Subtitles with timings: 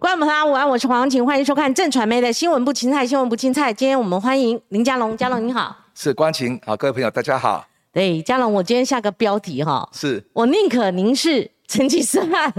[0.00, 3.70] 观众朋友午安，我是黄晴，欢迎收看正传媒的新闻不青菜，新闻不青菜。
[3.70, 12.50] 今天我们欢迎林佳龙，佳龙你好，是光晴，好，各位朋友大家好，对，佳龙，我今天下个标题哈，是我宁可您是成吉思汗，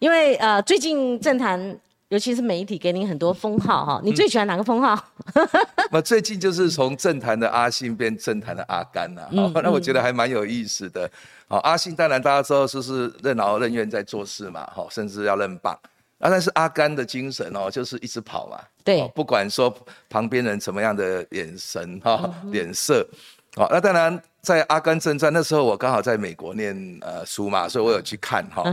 [0.00, 1.78] 因为呃，最近政坛。
[2.10, 4.96] 尤其是媒体给你很多封号哈，你最喜欢哪个封号？
[5.90, 11.10] 那最近就是从政坛的阿信变政坛的阿甘呐，那我觉得还蛮有意思的。
[11.48, 15.76] 好，阿信当然大家知道就是任劳任怨在做事嘛，哈，甚至要任棒。
[16.24, 19.72] 啊，但是阿甘的精神哦，就是一直跑嘛，对，不管说
[20.08, 23.06] 旁边人怎么样的眼神哈、脸色。
[23.56, 28.62] 好，那当然在阿甘正传那时候，我刚好在美国念呃书嘛，所以我有去看哈。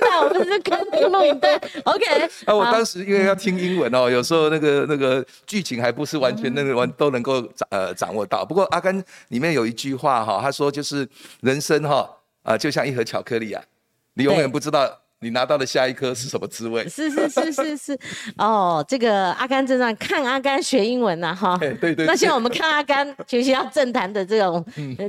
[0.00, 2.04] 那我们是看那个录影带，OK。
[2.44, 8.44] 啊我当时因为要听英文哦，有时候那个那个剧情还不是完全那个完都能够掌呃掌握到。
[8.44, 11.08] 不过阿甘里面有一句话哈，他说就是
[11.40, 12.08] 人生哈
[12.42, 13.64] 啊就像一盒巧克力啊，
[14.12, 15.00] 你永远不知道。
[15.26, 16.88] 你拿到的下一颗是什么滋味？
[16.88, 17.98] 是是是是是，
[18.38, 22.06] 哦，这个《阿甘正传》看阿甘学英文呐，哈， 对对。
[22.06, 24.64] 那现在我们看阿甘学习到政坛的这种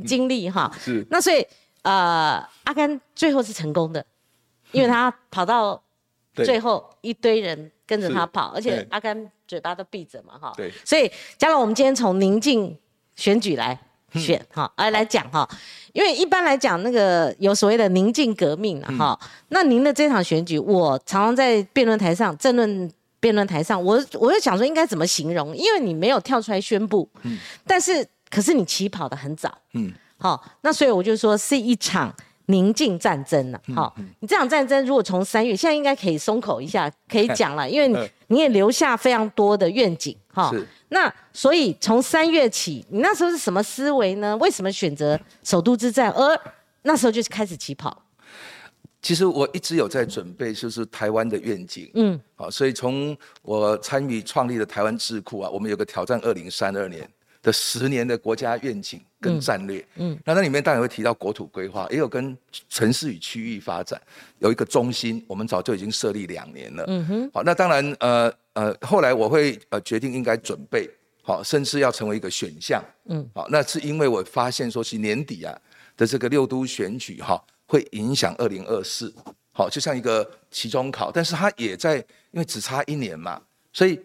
[0.08, 1.06] 经历哈，是。
[1.12, 1.46] 那所以
[1.84, 4.04] 呃，阿甘最后是成功的，
[4.72, 5.80] 因为他跑到
[6.34, 10.52] 最后一堆人跟着他跑，而且阿甘嘴巴都闭着嘛，哈。
[10.58, 10.72] 对。
[10.84, 12.76] 所以，加上我们今天从宁静
[13.16, 13.80] 选举来。
[14.14, 15.48] 选哈，来来讲哈，
[15.94, 19.20] 因为一般来讲，那个有所谓的宁静革命了哈。
[19.50, 32.14] 那您的这场选举，我常常在辩论台上、政论辩论台上，我我就想说应该怎么形容，因为你没有跳出来宣布，嗯，但是可是你起跑的很早，嗯，好，那所以我就说是一场
[32.48, 40.52] 宁静战争了，好，你这场战争如果从三月，现在应该可以松口一下， 可以讲了，因为你也留下非常多的愿景，哈。
[40.90, 44.36] 那所以从三月起，你那时候是什么思维呢？
[44.38, 46.10] 为什么选择首都之战？
[46.12, 46.40] 而
[46.84, 48.04] 那时候就是开始起跑。
[49.02, 51.92] 其实我一直有在准备，就是台湾的愿景。
[51.94, 57.08] 嗯，好，所以从我参与创立的台湾智库啊，我们有个挑战二零三二年
[57.42, 59.86] 的十年的国家愿景跟战略。
[59.96, 62.38] 嗯，那那里面当然会提到国土规划，也有跟
[62.70, 64.02] 城市与区域发展
[64.40, 66.84] 有一个中心，我们早就已经设立两年了。
[66.88, 68.34] 嗯哼，好，那当然呃。
[68.58, 70.90] 呃，后来我会呃决定应该准备
[71.22, 72.84] 好，甚至要成为一个选项。
[73.06, 75.56] 嗯，好，那是因为我发现说是年底啊
[75.96, 79.14] 的这个六都选举哈，会影响二零二四，
[79.52, 81.98] 好，就像一个期中考，但是它也在
[82.32, 83.40] 因为只差一年嘛，
[83.72, 84.02] 所以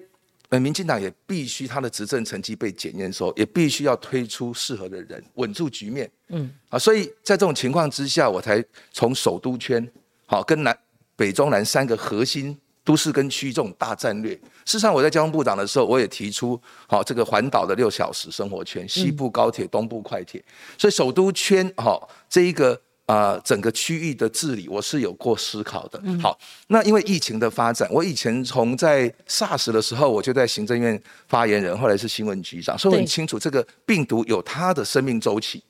[0.53, 6.09] 呃民进党也必须他的执政成绩被检验的时候，也必须要推出适合的人稳住局面。
[6.29, 9.91] 嗯，啊，所以在这种情况之下，我才从首都圈
[10.27, 10.79] 好跟南
[11.17, 12.57] 北中南三个核心。
[12.85, 20.45] 都市跟区这种大战略，事实上我在交通部长的时候，我也提出好这个环岛的六小时生活圈，西部高铁、东部快铁，
[20.77, 21.97] 所以首都圈哈
[22.29, 26.03] 这一个啊整个区域的治理，我是有过思考的。
[26.21, 35.63] 好，那因为疫情的发展，我以前从在 SARS 的时候，我就在行政院发言人，后来是新闻局长，所以我很清楚这个病毒有它的生命周期，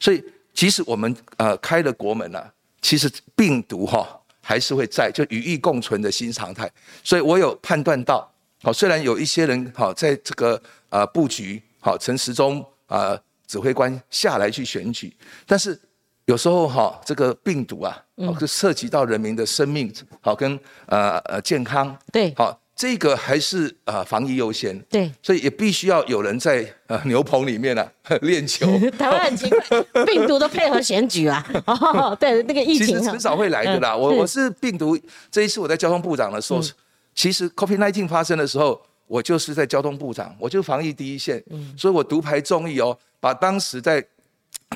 [0.00, 0.22] 所以
[0.52, 4.14] 即使我们呃开了国门了，其实病毒哈。
[4.40, 6.72] 还是会在就与疫共存的新常态，
[7.04, 8.26] 所以我有判断到，
[8.62, 13.14] 好，虽然有一些人好在这个呃布局好陈时中啊
[13.46, 15.14] 指挥官下来去选举，
[15.46, 15.78] 但是
[16.28, 17.98] 有时候哈这个病毒啊，
[18.38, 19.90] 是涉及到人民的生命
[20.20, 22.56] 好跟呃呃健康，对，好。
[22.78, 27.84] 这个还是啊防疫优先，对，所以也必须要有人在呃牛棚里面呢
[28.22, 28.66] 练球。
[28.96, 31.44] 台湾很奇怪，病毒都配合选举啊。
[31.66, 33.96] 哦，对，那个疫情很少会来的啦。
[33.96, 34.96] 我我是病毒
[35.28, 36.60] 这一次我在交通部长的时候，
[37.16, 41.42] 其实 COVID-19 发生的时候，我就是在交通部长，我就防疫第一线，
[41.76, 44.06] 所以我独排众议哦，把当时在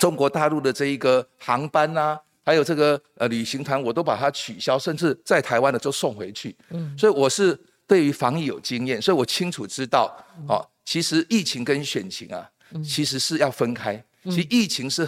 [0.01, 6.57] 中国大陆的这一个航班呐，还有这个呃旅行团，我都把它取消，甚至在台湾的就送回去。
[6.71, 7.59] 嗯，所以我是。
[7.85, 10.17] 对于防疫有经验，所以我清楚知道，
[10.49, 12.49] 哦，其实疫情跟选情啊，
[12.83, 14.03] 其实是要分开。
[14.25, 15.07] 其实疫情是，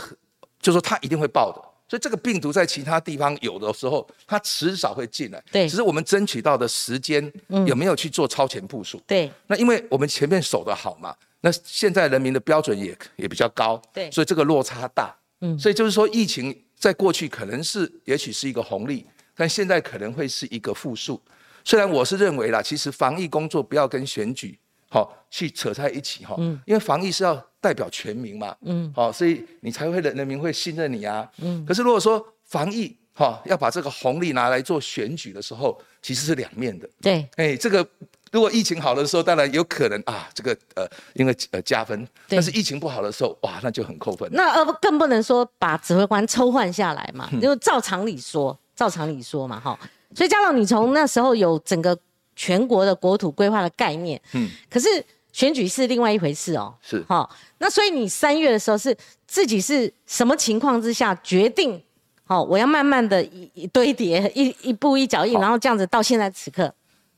[0.61, 5.43] 就说它一定会爆的，所以这个病毒在其他地方有的时候，它迟早会进来。
[5.50, 7.32] 对，只是我们争取到的时间
[7.64, 9.00] 有没有去做超前部署？
[9.06, 9.32] 对。
[9.47, 11.14] 那因为我们前面守得好嘛，
[11.44, 15.14] 那现在人民的标准也也比较高，对，所以这个落差大。
[15.43, 15.58] 嗯。
[15.58, 19.05] 所以就是说，疫情在过去可能是也许是一个红利，
[19.37, 21.20] 但现在可能会是一个负数。
[21.62, 24.58] 虽然我是认为啦，其实防疫工作不要跟选举
[24.88, 31.62] 好去扯在一起哈，嗯，因为防疫是要代表全民嘛，嗯，好，所以你才会人人民会信任你啊，嗯。
[31.67, 37.87] 可是如果说防疫哈要把这个红利拿来做选举的时候，其实是两面的，对，哎，这个
[38.35, 44.29] 如果疫情好的时候，当然有可能啊，这个呃因为呃加分，但是疫情不好的时候，哇，那就很扣分。
[44.33, 49.79] 那呃更不能说把指挥官抽换下来嘛，因为照常理说，照常理说嘛，哈。
[50.17, 51.97] 所以嘉龙，你从那时候有整个
[52.35, 54.89] 全国的国土规划的概念，嗯，可是
[55.33, 57.29] 选举是另外一回事哦，是哈。
[57.59, 58.97] 那所以你三月的时候是
[59.29, 61.81] 自己是什么情况之下决定？
[62.25, 66.73] 好，我要慢慢的一一堆叠，一一步一脚印，然后这样子到现在此刻，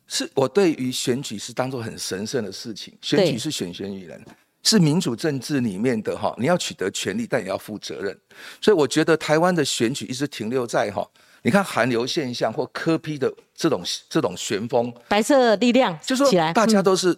[0.08, 4.20] 是我对于选举是当做很神圣的事情，选举是选选举人。
[4.62, 8.18] 是民主政治里面的哈，你要取得权利，但也要负责任。
[8.60, 11.08] 所以我觉得台湾的选举一直停留在哈，
[11.42, 17.16] 你看韩流现象或科批的这种这种旋风，白色力量，就说大家都是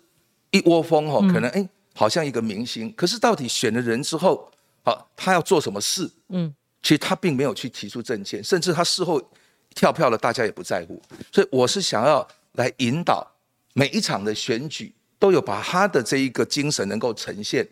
[0.50, 4.50] 一窝蜂哈，可能哎，好像一个明星，可是到底选了人之后，
[4.84, 6.10] 好，他要做什么事？
[6.28, 9.18] 嗯，其实他并没有去提出政见，甚至他事后
[9.74, 11.00] 跳票了，大家也不在乎。
[11.32, 13.26] 所以我是想要来引导
[13.72, 14.94] 每一场的选举。
[15.20, 17.66] 都有把他的这一个精神能够呈现，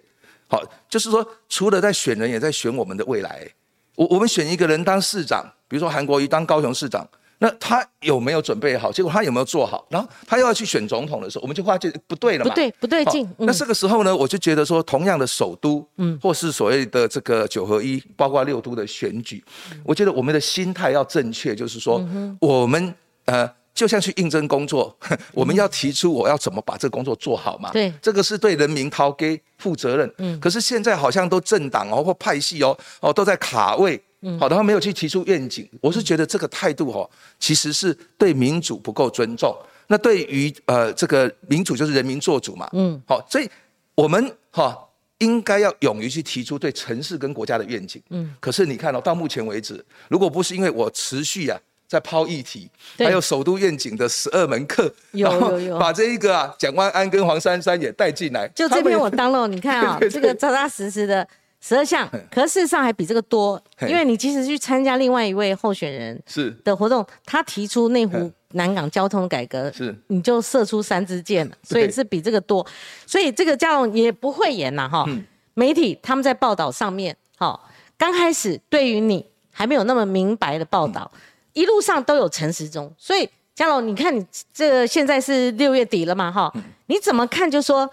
[0.49, 3.49] 好，就是说，除了在选人，也在选我们的未来。
[3.95, 8.91] 我我们选一个人当市长，比如说韩国瑜当高雄市长，那他有没有准备好？
[8.91, 9.87] 结果他有没有做好？
[9.89, 12.51] 然后他又要去选总统的时候，我们就发现不对了嘛？
[12.51, 13.29] 不对，不对劲。
[13.39, 19.45] 那这个时候呢，我就觉得说，同样的首都，嗯，或是所谓的这个九合一，包括六都的选举，
[19.85, 22.05] 我觉得我们的心态要正确，就是说，
[22.41, 22.93] 我们
[23.27, 23.49] 呃。
[23.77, 24.97] 就像去应征工作，
[25.33, 27.71] 我们要提出我要怎么把这个工作做好嘛？
[27.73, 30.11] 对，这个是对人民掏给负责任。
[30.17, 35.69] 嗯，可是现在好像都政党哦或派系哦哦都在卡位，嗯，好，然后没有去提出愿景。
[35.83, 37.09] 我是觉得这个态度哦，
[37.39, 39.55] 其实是对民主不够尊重。
[39.89, 43.47] 那对于呃这个民主就是人民做主嘛，嗯，好，所以
[43.95, 44.75] 我们哈
[45.19, 48.03] 应该要勇于去提出对城市跟国家的愿景。
[48.09, 51.61] 嗯，可是你看哦，到目前为止，如果不是因为我持续啊。
[51.87, 52.69] 在抛议题，
[52.99, 58.49] 还有首都愿景的十二门课，有有有，把这一个啊，蒋万安跟黄珊珊也带进来。
[58.55, 61.27] 就这边我当了，你看啊， 这个扎扎实实的
[61.61, 66.51] 十二项，可事实上还比这个多，因为你即使去参加另外一位候选人是。
[66.65, 69.95] 的活动，他提出内湖南港交通改革，是。
[70.09, 72.67] 你就射出三支箭了，所以是比这个多，
[73.07, 75.07] 所以这个嘉龙也不会演呐哈。
[75.55, 81.11] 媒体他们在报道上面，好，刚开始对于你还没有那么明白的报道。
[81.57, 86.53] 一路上都有陈时中，所以嘉龙，你看你这现在是六月底了嘛，哈，
[86.85, 87.51] 你怎么看？
[87.51, 87.91] 就说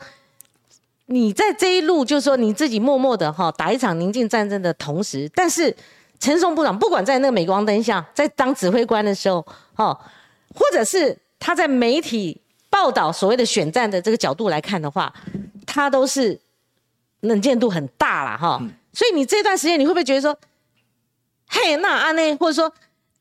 [1.05, 5.73] 你在这一路，就说你自己默默的哈打一场宁静战争的同时，但是
[6.19, 9.41] 陈松部长不管在那个镁光灯下，在当指挥官的时候，
[9.73, 9.97] 哈，
[10.53, 15.13] 或者是他在媒体报道所谓的选战的这个角度来看的话，
[15.65, 16.37] 他都是
[17.21, 18.61] 能见度很大了哈。
[18.91, 20.37] 所以你这段时间你会不会觉得说，
[21.47, 22.69] 嘿，那安内，或者说？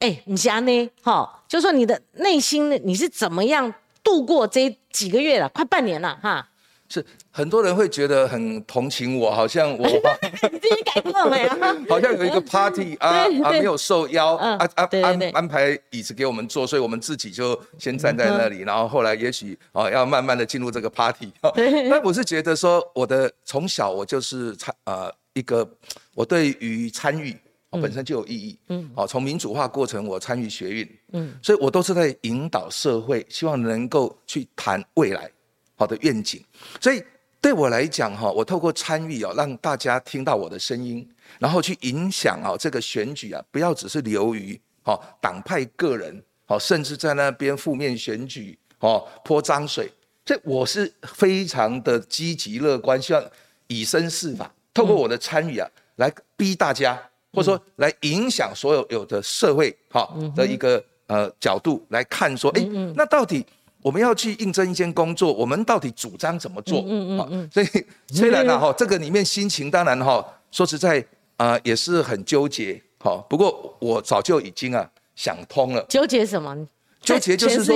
[0.02, 0.90] 哎，你家呢？
[1.00, 3.72] 哈，就说你的内心，你是怎么样
[4.02, 5.48] 度过这几个月了？
[5.50, 6.48] 快半年了，哈。
[6.88, 11.50] 是很多人会觉得很同情我，好像我你自己改过没有？
[11.88, 13.08] 好像有一个 party 啊
[13.44, 21.32] 啊，没有受邀啊啊安安排椅子给我们坐，所以我们自己就先站在那里，然后后来也许啊要慢慢的进入这个 party。
[21.88, 25.66] 但我是觉得说，我的从小我就是参呃一个，
[26.14, 27.34] 我对于参与。
[27.80, 35.30] 本身就有意义，嗯，好，从民主化过程我参与学运，嗯，所以我都是在引导社会，希望能够去谈未来
[35.76, 36.44] 好的愿景。
[36.80, 37.02] 所以
[37.40, 41.08] 对我来讲，哈，我透过参与哦，让大家听到我的声音，
[41.38, 49.90] 然后去影响啊这个选举啊，不要只是流于好党派个人，好，甚至在那边负面选举，哦泼脏水。
[50.24, 53.24] 所以我是非常的积极乐观，希望
[53.66, 57.00] 以身试法，透过我的参与啊，来逼大家。
[57.32, 62.62] 或者说来影响所有有的社会哈的一个呃角度来看说，哎，
[62.94, 63.44] 那到底
[63.80, 66.80] 我们要去应征一间工作，我们到底主张怎么做？
[66.86, 67.50] 嗯嗯嗯。
[67.52, 67.66] 所以
[68.08, 71.04] 虽然呢哈，这个里面心情当然哈，说实在
[71.36, 73.16] 啊也是很纠结哈。
[73.28, 75.84] 不过我早就已经啊想通了。
[75.88, 76.56] 纠结什么？
[77.00, 77.74] 纠结就是说，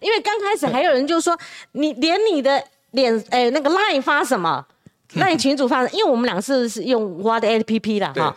[0.00, 1.38] 因为刚开始还有人就说，
[1.72, 4.66] 你连你的脸哎那个 line 发什么？
[5.14, 8.34] 那你群主发，因为我们两个是是用挖的 A P P 啦，哈，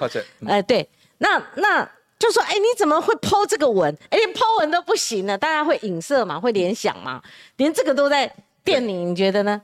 [0.48, 0.88] 哎对，
[1.18, 1.84] 那那
[2.18, 3.94] 就说，哎你怎么会抛这个文？
[4.10, 5.38] 哎连抛文都不行呢？
[5.38, 7.22] 大家会影射嘛，会联想嘛，
[7.58, 9.62] 连这个都在电你，你觉得呢？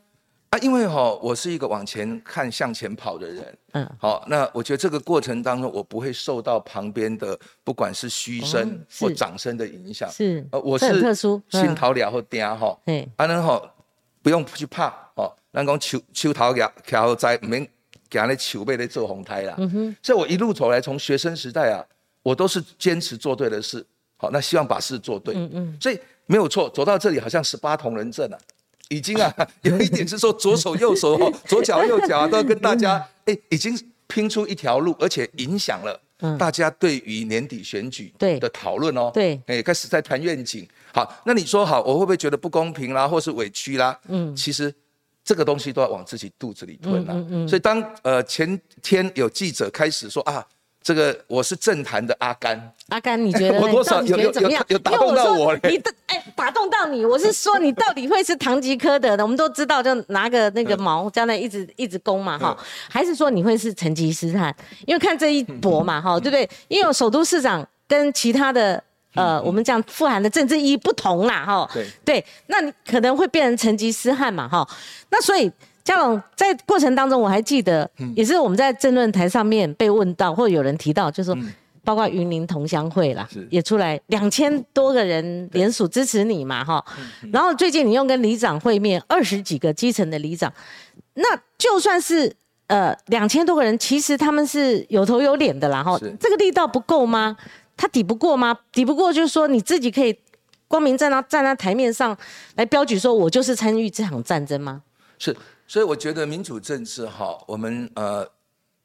[0.49, 13.61] 啊，因为哈，我是一个往前看、向前跑的人，嗯，好，那我觉得这个过程当中，我不会受到旁边的不管是嘘声或掌声的影响，是，呃，我是特殊，心头了或嗲哈，嗯，啊，然后
[14.21, 14.93] 不用去怕，哦。
[15.57, 17.67] 咱讲树树头夹徛在唔免
[18.11, 19.57] 行咧树尾咧做红胎啦，
[20.03, 21.83] 所以我一路走来，从学生时代啊，
[22.21, 23.83] 我都是坚持做对的事，
[24.17, 28.37] 好，那希望把事做对，嗯嗯，所以没有错，走到这里好像十八铜人阵啊，
[28.89, 29.33] 已经啊
[29.63, 35.99] 有一点是说左手右手哦， 左脚右脚啊，都要跟大家哎，已经拼出一条路，而且影响了
[36.37, 38.39] 大家对于年底选举对。
[38.39, 40.67] 的讨论哦，对，哎，开始在谈愿景。
[40.93, 43.99] 好，那你说好，我会不会觉得不公平啦，或是委屈啦？
[44.07, 44.73] 嗯，其实
[45.27, 47.13] 这个东西都要往自己肚子里吞啊。
[47.13, 47.47] 嗯嗯。
[47.47, 50.43] 所以当呃前天有记者开始说啊。
[50.83, 55.53] 这个我是政坛的阿甘，阿甘，你觉得我多少有有有有打动到我？
[55.63, 59.21] 你的哎，打动到你，我是说你到底会是唐吉诃德的？
[59.21, 62.57] 我们都知道，就拿个那个矛在那一直一直攻嘛，哈，
[62.89, 64.55] 还是说你会是成吉思汗？
[64.85, 66.49] 因为看这一搏嘛，哈，对不对？
[66.69, 68.81] 因为首都市长跟其他的
[69.17, 71.85] 呃，我们讲富含的政治意义不同啦，哈，对。
[72.05, 74.67] 对，那你可能会变成成吉思汗嘛，哈，
[75.09, 75.51] 那所以。
[75.87, 81.41] 嘉龙在过程当中，我还记得，也是我们在争论台上面被问到，或者有人提到，就是说，
[81.81, 86.83] 包括云林同乡会啦，也出来两千多个人联署支持你嘛，哈。
[87.31, 90.51] 然后最近你又跟里长会面，二十几个基层的里长，
[91.13, 91.23] 那
[91.57, 92.35] 就算是
[92.67, 95.97] 呃两千多个人，其实他们是有头有脸的啦，哈。
[96.19, 97.37] 这个力道不够吗？
[97.77, 98.59] 他抵不过吗？
[98.71, 100.19] 抵不过就是说你自己可以
[100.67, 102.17] 光明正大站在台面上
[102.55, 104.83] 来标举说，我就是参与这场战争吗？
[105.17, 105.33] 是。
[105.69, 108.25] 所以我觉得民主政治哈，我们呃，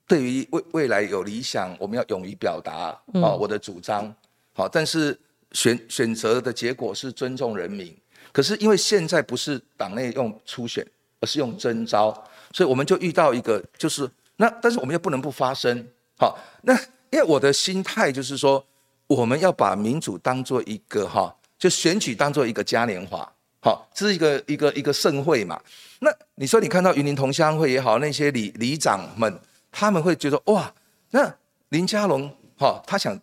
[0.05, 4.13] 对于未未来有理想，我们要勇于表达啊我的主张，
[4.53, 5.17] 好，但是
[5.53, 7.97] 选选择的结果是尊重人民。
[8.33, 10.85] 可是因为现在不是党内用初选，
[11.21, 12.13] 而是用征召，
[12.53, 15.87] 所以我们就遇到一个就是那，但是我们又不能不发声，
[16.19, 16.75] 好，那
[17.11, 18.65] 因为我的心态就是说，
[19.15, 23.31] 我们要把民主当做一个哈，就选举当做一个嘉年华。
[23.61, 25.61] 好，这是一个一个一个盛会嘛？
[26.01, 29.39] 那你说你看到云林同乡会也好，那些里里长们，
[29.71, 30.73] 他们会觉得哇，
[31.11, 31.33] 那
[31.69, 32.29] 林佳龙
[32.59, 33.17] 哈，他想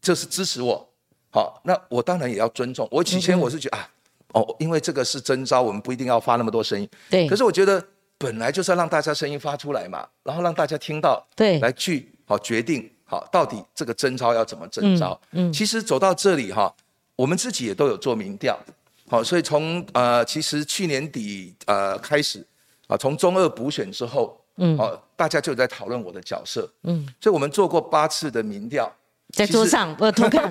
[0.00, 0.88] 就是支持我，
[1.30, 2.88] 好，那我当然也要尊重。
[2.90, 3.88] 我以前我是觉得啊，
[4.32, 6.88] 哦，因为这个是征召，我们不一定要发那么多声音。
[7.08, 7.28] 对。
[7.28, 7.80] 可是我觉得
[8.16, 15.20] 本来就是要让大家声音发出来嘛，然后让大家听到，对，来去好决定好到底这个征招要怎么征招。
[15.32, 15.52] 嗯。
[15.52, 16.72] 其实走到这里哈，
[17.16, 18.56] 我们自己也都有做民调。
[19.10, 22.46] 好，所以从呃，其实去年底呃开始，
[22.88, 28.94] 啊，从中二补选之后，嗯，哦，大家就在讨论我的角色，嗯，所以我们做过八次的民调，
[29.32, 30.50] 在桌上 我偷看，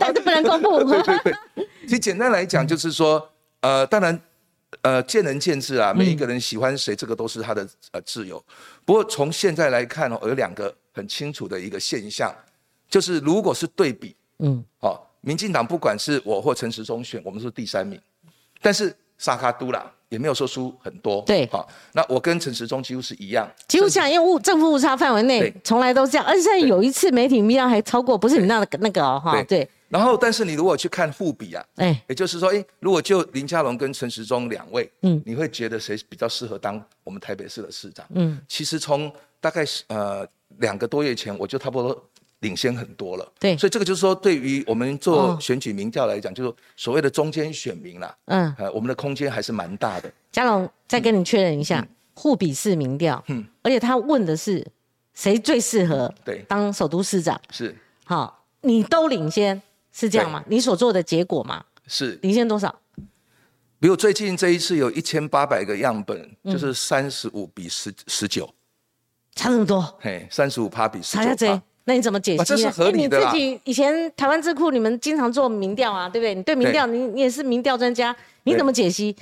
[0.00, 0.82] 但是不能公布。
[0.90, 1.18] 对对
[1.54, 4.18] 对，其实简单来讲就是说，呃，当然，
[4.80, 8.42] 呃，见仁见智啊，每一个人喜欢谁，这个都是他的呃自由。
[8.86, 12.34] 不过从现在来看哦，有两个很清楚的一个现象，
[12.90, 15.04] 就是如果是对比，嗯，好。
[15.20, 18.00] 民进党不管是我或陈时中选，我们是第三名，
[18.62, 21.22] 但是萨卡都啦也没有说输很多。
[21.26, 26.24] 对，好，那我跟陈时中几乎是一样，几乎像因为误正负误差范围内，从来都这样。
[26.24, 29.42] 而且现在有一次媒体民调还超过，不是你那个那个哦哈。
[29.42, 29.68] 对。
[29.88, 38.06] 然后，但是你如果去看互比啊，哎，也就是说，哎，如果就林佳龙跟陈时中两位，嗯，你会觉得谁比较适合当我们台北市的市长？
[38.14, 40.28] 嗯，其实从大概呃
[40.58, 42.04] 两个多月前，我就差不多。
[42.40, 50.08] 领先很多了，对，所以这个就是说，对于我们做选举民调来讲，就是所谓的中间选民啦，嗯，呃，我们的空间还是蛮大的。
[50.30, 51.84] 嘉龙，再跟你确认一下，
[52.14, 54.64] 互比式民调，嗯，而且他问的是
[55.14, 56.44] 谁最适合对。
[56.46, 59.60] 当首都市长，是，好，你都领先，
[59.90, 60.44] 是这样吗？
[60.46, 61.64] 你所做的结果吗？
[61.88, 62.16] 是。
[62.22, 62.72] 领先多少？
[63.80, 68.48] 比如最近这一次有一千八百个样本，就是三十五比十十九，
[69.38, 69.80] 差这么多？
[70.00, 71.60] 嘿，三十五趴比十九。
[71.84, 72.44] 那你怎么解析？
[72.44, 76.34] 这是合理的你自己以前台湾智库你们经常做民调啊，对不对？
[76.34, 79.14] 你对民调，你你也是民调专家，你怎么解析？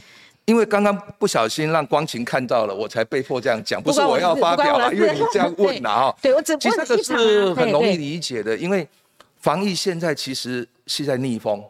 [0.47, 6.17] 因为刚刚不小心让光晴看到了，我才被迫这样讲，不是我要发表啊，因为你这样问了哈。
[6.23, 8.89] 对我只其实这个是很容易理解的，因为
[9.39, 11.63] 防疫现在其实是在逆风。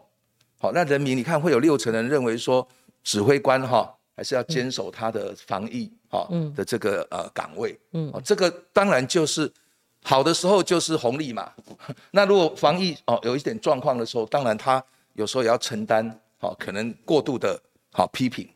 [0.57, 2.67] 好，那人民你看会有六成人认为说
[3.03, 7.77] 指挥官哈还是要坚守他的防疫哈的这个呃岗位。
[7.91, 9.51] 嗯，这个当然就是。
[10.03, 11.51] 好的时候就是红利嘛，
[12.11, 14.81] 那如果防疫哦有一点状况的时候，当然他
[15.13, 17.59] 有时候也要承担好可能过度的
[17.91, 18.47] 好批评，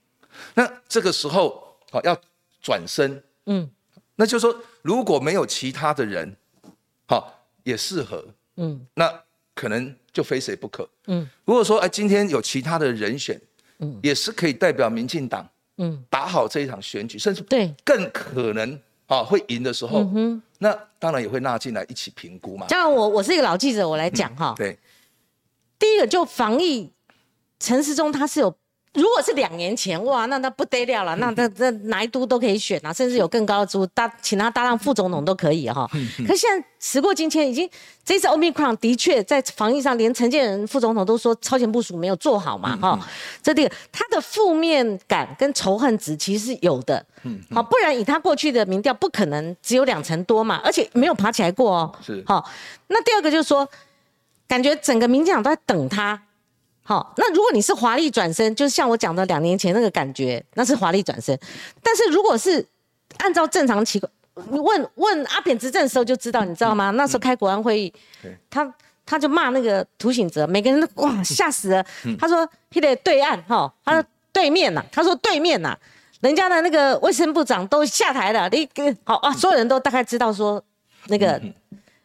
[0.53, 2.17] 那这个时候好要
[2.61, 3.69] 转身，嗯，
[4.15, 6.33] 那就是说如果没有其他的人
[7.05, 8.23] 好也适合，
[8.55, 9.11] 嗯，那
[9.53, 13.41] 可能就非谁不可，嗯，如果说哎今天有其他的人选，
[13.79, 15.45] 嗯，也是可以代表民进党，
[15.81, 18.79] 嗯，打好这一场选举，甚至对更可能。
[19.07, 20.09] 啊，会赢的时候，
[20.59, 22.65] 那当然也会纳进来一起评估嘛。
[22.69, 24.53] 当然，我我是一个老记者，我来讲哈。
[24.57, 24.79] 对，
[25.77, 26.93] 第一个就防疫，
[27.59, 28.55] 陈时中他是有
[28.93, 35.89] 如果是两年前，哇，那那不得了了，那那那哪一都都可以选啊，甚至有更高的租搭，请他搭档副总统都可以哈。
[36.27, 37.69] 可现在时过境迁，已经
[38.03, 42.99] 这次 Omicron 的确在防疫上，连陈建仁副总统都说超前部署没有做好嘛哈。
[43.41, 47.05] 这个他的负面感跟仇恨值其实是有的，
[47.55, 51.95] 好，不然以他过去的民调，不可能只有两成多嘛，而且没有爬起来过哦。
[52.05, 52.45] 是好，
[52.87, 53.65] 那第二个就是说，
[54.49, 56.21] 感觉整个民进党都在等他。
[56.91, 61.39] 好，那如果你是华丽转身，就是像我讲的两年前那个感觉，那是华丽转身。
[61.81, 62.65] 但是如果是
[63.19, 64.11] 按照正常情况，
[64.51, 66.89] 你问问阿扁执政的时候就知道，你知道吗？
[66.89, 67.93] 那时候开国安会议，
[68.49, 68.69] 他
[69.05, 71.85] 他就骂那个涂醒哲，每个人都哇吓死了。
[72.19, 75.73] 他说：“他得对岸哈，他说对面呐，他说对面呐，
[76.19, 78.67] 人家的那个卫生部长都下台了，你
[79.05, 80.61] 好啊，所有人都大概知道说
[81.05, 81.41] 那个，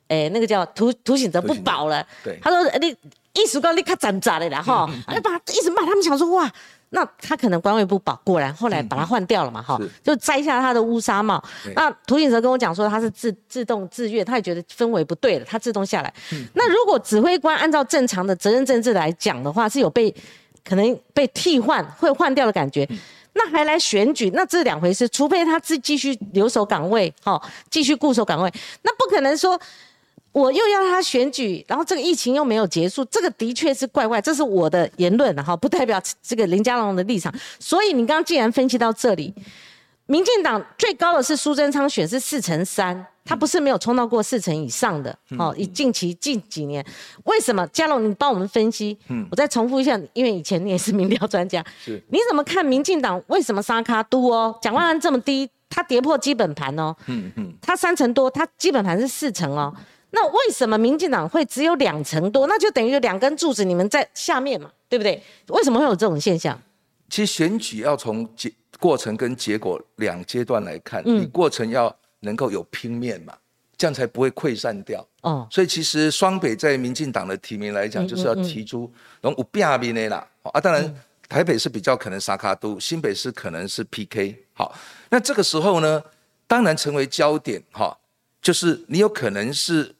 [0.06, 2.06] 哎，那个叫涂涂醒哲不保了。
[2.40, 2.96] 他说你。”
[3.36, 6.50] 一时高立刻斩炸的啦哈，哎把一直骂他们想说哇，
[6.90, 11.42] 那他可能官位不保，果然后来把他换掉了嘛哈，就摘下他的乌纱帽。
[11.74, 16.12] 那涂景泽跟我讲说他是自自动自愿，他也觉得氛围不对了，他自动下来。
[16.54, 20.14] 那如果指挥官按照正常的责任政治来讲的话，是有被
[20.64, 22.88] 可能被替换会换掉的感觉，
[23.34, 25.08] 那还来选举，那这是两回事。
[25.08, 27.40] 除非他自继续留守岗位，哈，
[27.70, 28.50] 继续固守岗位，
[28.82, 29.60] 那不可能说。
[30.36, 34.20] 我又要他选举，然后这个疫情又没有结束，这个的确是怪怪。
[34.20, 37.34] 这是我的言论哈， 不代表这个林佳龙的立场。
[37.58, 39.32] 所以你刚刚既然分析到这里，
[40.04, 45.18] 民进党最高的是苏贞昌选是四成三，他不是没有冲到过四成以上的。
[45.38, 46.84] 哦，以近期近几年，
[47.24, 47.66] 为什么？
[47.68, 48.94] 佳龙，你帮我们分析。
[49.08, 51.64] 嗯，我再重复一下，因为以前你也是民调专家。
[51.82, 54.54] 是，你怎么看民进党为什么沙卡都哦？
[54.60, 56.94] 蒋万安这么低，他跌破基本盘哦。
[57.06, 59.74] 嗯嗯，他三成多，他基本盘是四成哦。
[60.18, 62.46] 那为什么民进党会只有两成多？
[62.46, 65.22] 那就等于就两根柱子，你们在下面嘛，对不对？
[65.48, 66.58] 为什么会有这种现象？
[67.10, 73.34] 其实选举要从结过程跟结果两阶段来看，你过程要能够有拼面嘛，
[73.76, 75.06] 这样才不会溃散掉。
[75.20, 80.26] 哦，所以其实双北在民进党的提名来讲，就是要提出然后五变阿的啦。
[80.44, 80.94] 啊，当然
[81.28, 84.34] 台北是比较可能沙卡都，新北是可能是 PK。
[84.54, 84.74] 好，
[85.10, 86.02] 那这个时候呢，
[86.46, 87.94] 当然成为焦点哈，
[88.40, 89.94] 就是你有可能是。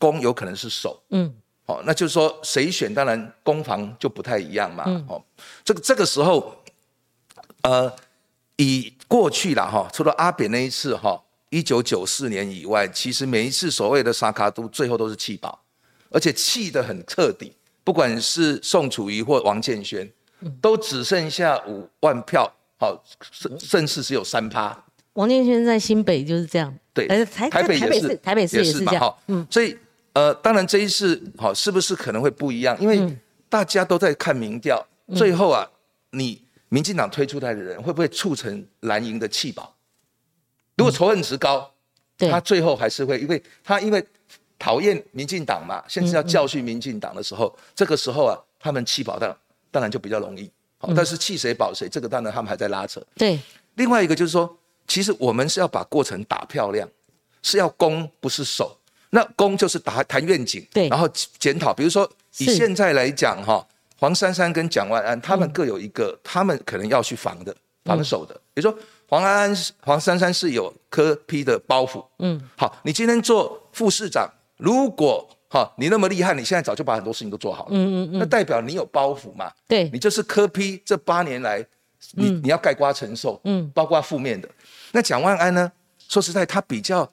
[0.00, 1.30] 攻有可能是守，嗯，
[1.66, 5.22] 好，那就是说谁选，当然攻防就不太一样嘛，哦，
[5.62, 6.56] 这个这个时候，
[7.62, 7.94] 呃，
[8.56, 15.62] 以过去了哈，除了阿扁那一次哈，一九九四年以外，其实每一次所谓的沙卡都最后都是弃保，
[16.08, 17.52] 而且气得很彻底，
[17.84, 20.10] 不管是宋楚瑜或王建轩，
[20.62, 24.82] 都只剩下五万票，好，甚甚至只有三趴。
[25.12, 29.76] 王建轩在新北就是这样，对，台台北也是，台北市也是这样，嗯，所以。
[30.12, 32.76] 呃，当然这一次好，是不是可能会不一样？
[32.80, 33.16] 因为
[33.48, 35.68] 大家都在看民调，最后啊，
[36.10, 39.74] 你民进党推出来的人会不会促成蓝营的弃保？
[40.76, 41.72] 如果仇恨值高，
[42.18, 44.04] 他最后还是会，因为他因为
[44.58, 49.36] 讨厌民进党嘛，现在要教训民进党的时候，这个时候啊，他们弃保当
[49.70, 50.50] 当然就比较容易。
[50.78, 53.00] 好，但是弃谁保谁，这个当然他们还在拉扯。
[53.14, 53.38] 对，
[53.74, 56.88] 另外一个就是说，其实我们是要把过程打漂亮，
[57.42, 58.76] 是要攻不是守。
[59.10, 61.74] 那攻就是打谈愿景，对，然后检讨。
[61.74, 63.66] 比如说以现在来讲哈，
[63.98, 68.32] 黄珊珊跟蒋万安他们各有一个，他们可能要去防的、防守的。
[68.54, 79.50] 比如说黄安安、黄珊珊是有科批的包袱，嗯，好，你今天做副市长，如果哈你那么厉害，你现在早就把很多事情都做好了，嗯嗯嗯，那代表你有包袱嘛？
[79.66, 81.66] 对，你就是科批这八年来，
[82.12, 84.48] 你你要盖瓜承受，嗯，包括负面的。
[84.92, 85.72] 那蒋万安呢？
[86.08, 87.10] 说实在，他比较。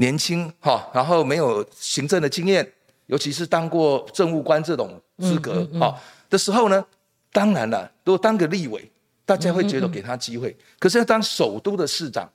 [0.00, 2.66] 年轻哈，然后没有行政的经验，
[3.06, 5.92] 尤其是当过政务官这种资格哈
[6.30, 6.84] 的时候呢，
[7.32, 8.88] 当然了，如果当个立委，
[9.24, 10.56] 大家会觉得给他机会。
[10.78, 12.30] 可是要当首都的市长，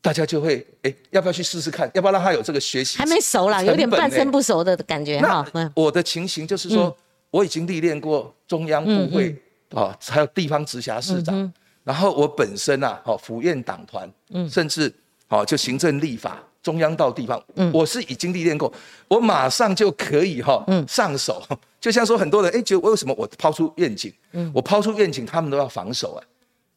[0.00, 1.90] 大家就会哎，要不要去试试看？
[1.92, 2.96] 要不要让他有这个学习？
[2.96, 5.46] 还没熟啦，有点半生不熟的感觉哈。
[5.74, 6.96] 我的情形就是说，
[7.30, 9.36] 我已经历练过中央部会
[9.74, 14.10] 啊，还有地方直辖市长，然后我本身啊，哦，府院党团，
[14.48, 14.90] 甚至
[15.28, 16.42] 哦，就行政立法。
[16.64, 17.40] 中央到地方，
[17.72, 18.72] 我是已经历练过，
[19.06, 21.40] 我马上就可以哈上手。
[21.78, 24.10] 就像说很多人哎，觉得为什么我抛出愿景，
[24.54, 26.24] 我抛出愿景，他们都要防守啊。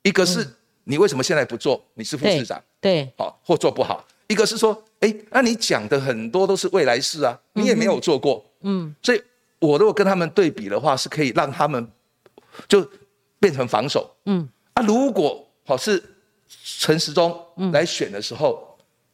[0.04, 0.45] 一个是
[0.84, 1.82] 你为什么现在不做？
[1.93, 4.06] 你是副市长，对，好或做不好。
[4.28, 9.23] 一个是说，哎，那你讲的很多都是未来事啊，你也没有做过，嗯，所以
[9.60, 11.89] 我如果跟他们对比的话，是可以让他们
[12.67, 12.86] 就
[13.39, 16.04] 变成防守，嗯啊，如果好是
[16.50, 17.34] 陈时中
[17.71, 18.66] 来选的时候。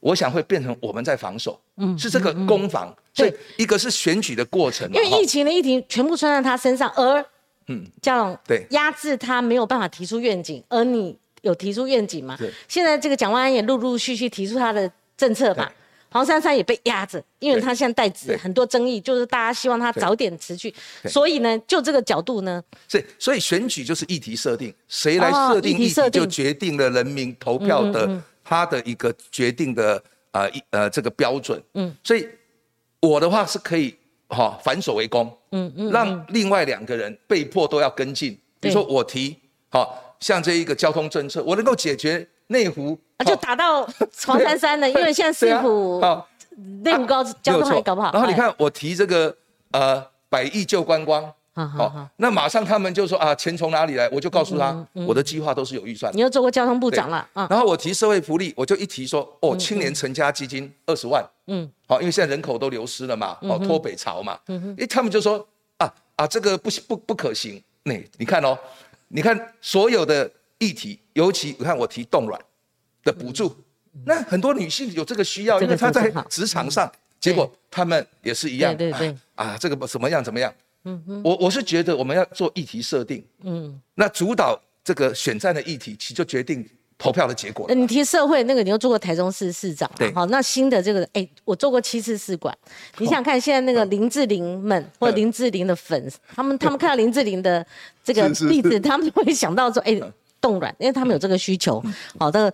[0.03, 7.25] 我想会变成我们在防守，嗯，是这个攻防，所以一个是选举的过程，因为疫情的议题全部穿在他身上，而
[7.69, 12.35] 嗯，嘉龙，对，压制他没有办法提出愿景，而你有提出愿景吗？
[12.37, 12.51] 对。
[12.67, 15.71] 现在这个蒋万安也陆陆续续提出他的政策嘛，
[16.11, 20.73] 黄珊珊也被压着，因为他现在代职很多争议，就是大家希望他早点辞去。
[21.05, 31.61] 所以呢，就这个角度呢，所以所以选举就是议题设定，谁来设定议题，就决定了人民投票的他的一个决定的呃一呃这个标准。
[31.73, 31.95] 嗯。
[32.03, 32.27] 所以
[32.99, 33.95] 我的话是可以。
[34.29, 38.35] 哦，反手为攻，嗯嗯，让另外两个人被迫都要跟进。
[38.59, 39.37] 比如说我提，
[39.69, 43.87] 好像这一个交通政策，我能够解决内湖，啊就打到
[44.25, 46.01] 黄珊珊了， 因为现在市府
[46.81, 48.11] 内湖高交通还搞不好。
[48.11, 49.37] 然后你看我提这个
[49.69, 51.31] 呃百亿救观光。
[51.53, 54.09] 好，那马上他们就说啊，钱从哪里来？
[54.09, 56.11] 我就告诉他，我的计划都是有预算。
[56.15, 67.61] 你又做过交通部长了，然后我提社会福利，我就一提说，哦，青年成家基金二十万，嗯，好，因为现在人口都流失了嘛，哦，脱北潮嘛，嗯哼，他们就说啊啊，这个不不不可行。
[67.83, 68.57] 那你看哦，
[69.09, 72.41] 你看所有的议题，尤其你看我提冻卵
[73.03, 73.55] 的补助，
[74.05, 80.51] 那很多女性有这个需要，因为她在职场上，结果他们也是一样，对对对，啊，这个怎么样怎么样。
[80.85, 86.67] 嗯哼，我我是觉得我们要做议题设定，嗯，那主导这个选战的议题，其实就决定
[86.97, 87.73] 投票的结果。
[87.73, 92.53] 你提社会那个，你又做过台中市市长，对，好，那新的这个，哎，我做过七次市管，
[92.97, 97.65] 你想看现在那个林志玲们或林志玲的粉，他们他们看到林志玲的
[98.03, 99.97] 这个例子，他们会想到说，哎，
[100.41, 101.81] 冻卵，因为他们有这个需求，
[102.19, 102.53] 好的，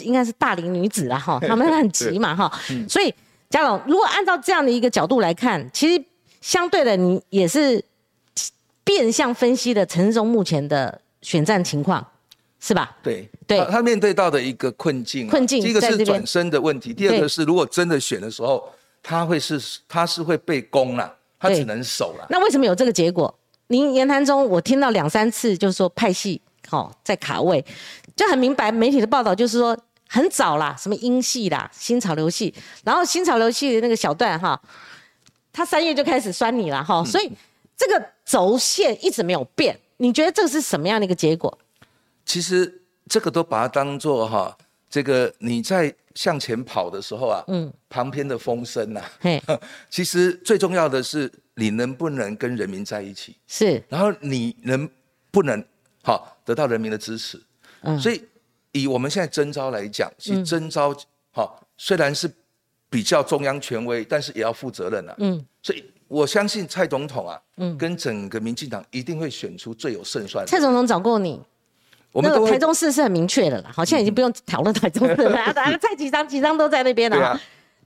[0.00, 2.52] 应该是大龄女子啦，哈，他们很急嘛，哈，
[2.86, 3.14] 所以
[3.48, 6.04] 嘉龙，如果按照这样的一个角度来看，其实。
[6.42, 7.82] 相对的，你也是
[8.84, 12.04] 变相分析的陈世忠目前的选战情况，
[12.58, 12.96] 是吧？
[13.00, 18.68] 对对，他面对到的一个困境，困境，第一个是转身的问题，第二个是如果真的选的时候，
[19.02, 22.26] 他会是他是会被攻了，他只能守了。
[22.28, 23.32] 那为什么有这个结果？
[23.68, 27.64] 您言谈中我听到两三次，就是说派系好在卡位，
[28.16, 28.72] 就很明白。
[28.72, 29.78] 媒体的报道就是说
[30.08, 32.52] 很早啦，什么英系啦、新潮流系，
[32.82, 34.60] 然后新潮流系的那个小段哈。
[35.52, 37.30] 他三月就开始酸你了哈，所以
[37.76, 39.78] 这个轴线一直没有变。
[39.98, 41.56] 你觉得这个是什么样的一个结果？
[42.24, 44.56] 其实这个都把它当做哈，
[44.88, 49.42] 这个你在向前跑的时候啊，嗯，旁边的风声呐，嘿，
[49.90, 54.88] 其实最重要的是你能不能跟人民在一起，是，然后你能
[55.30, 55.62] 不能
[56.02, 57.40] 好得到人民的支持，
[57.82, 58.24] 嗯，所以
[58.72, 60.96] 以我们现在征招来讲，其实征招
[61.30, 62.32] 好虽然是。
[62.92, 65.14] 比较中央权威，但是也要负责任啊。
[65.16, 70.44] 嗯，所以我相信蔡总统啊，嗯，跟整个民进党一定会选出最有胜算。
[70.44, 71.40] 蔡总统找过你，
[72.12, 77.40] 我们台中市是很明确的了，好，现在已经不用讨论台中市了，蔡几张几张都在那边了。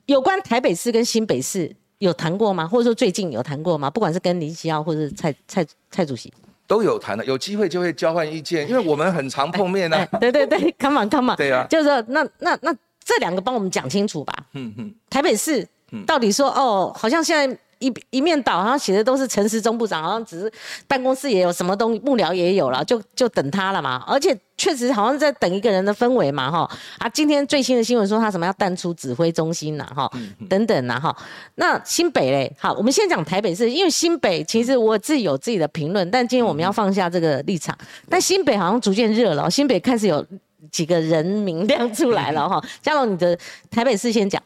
[0.06, 2.66] 有关台北市跟新北市有谈过吗？
[2.66, 3.88] 或者说最近有谈过吗？
[3.88, 6.34] 不管是跟林奇耀或者是蔡蔡蔡主席，
[6.66, 10.04] 都有谈的，有机会就会交换意见，因为我们很常碰面呢。
[10.20, 12.76] 对对对，come on come on，对啊，就是说那那那。
[13.06, 14.34] 这两个帮我们讲清楚吧。
[14.54, 15.66] 嗯嗯，台北市
[16.04, 20.52] 到底说哦，好像现在一一面倒，好像写的都是陈时中部长，好像只是
[20.88, 24.02] 办公室也有什么东幕僚也有了，就就等他了嘛。
[24.08, 27.08] 而且确实好像在等一个人的氛围嘛，哈啊。
[27.10, 30.10] 今天最新的新闻说他什么要淡出指挥中心了，哈，
[30.48, 31.16] 等等呐，哈。
[31.54, 37.76] 那新北嘞，好，我们先讲台北市，因为新北其实我自己有自己的评论，但今天我们要放下这个立场。
[38.08, 40.26] 但新北好像逐渐热了，新北开始有。
[40.70, 43.38] 几个人名亮出来了哈，嘉龙，你的
[43.70, 44.42] 台北市先讲。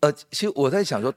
[0.00, 1.14] 呃，其实我在想说，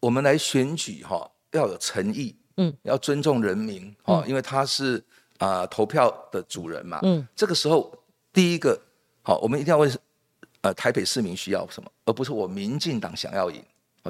[0.00, 5.04] 我们来选举哈，要有诚意，嗯，要尊重人民哈，因为他是
[5.36, 7.94] 啊投票的主人嘛，嗯，这个时候
[8.32, 8.80] 第一个
[9.20, 9.98] 好，我们一定要问，
[10.62, 13.62] 呃，台北市民需要什么，而不是我民进党想要赢。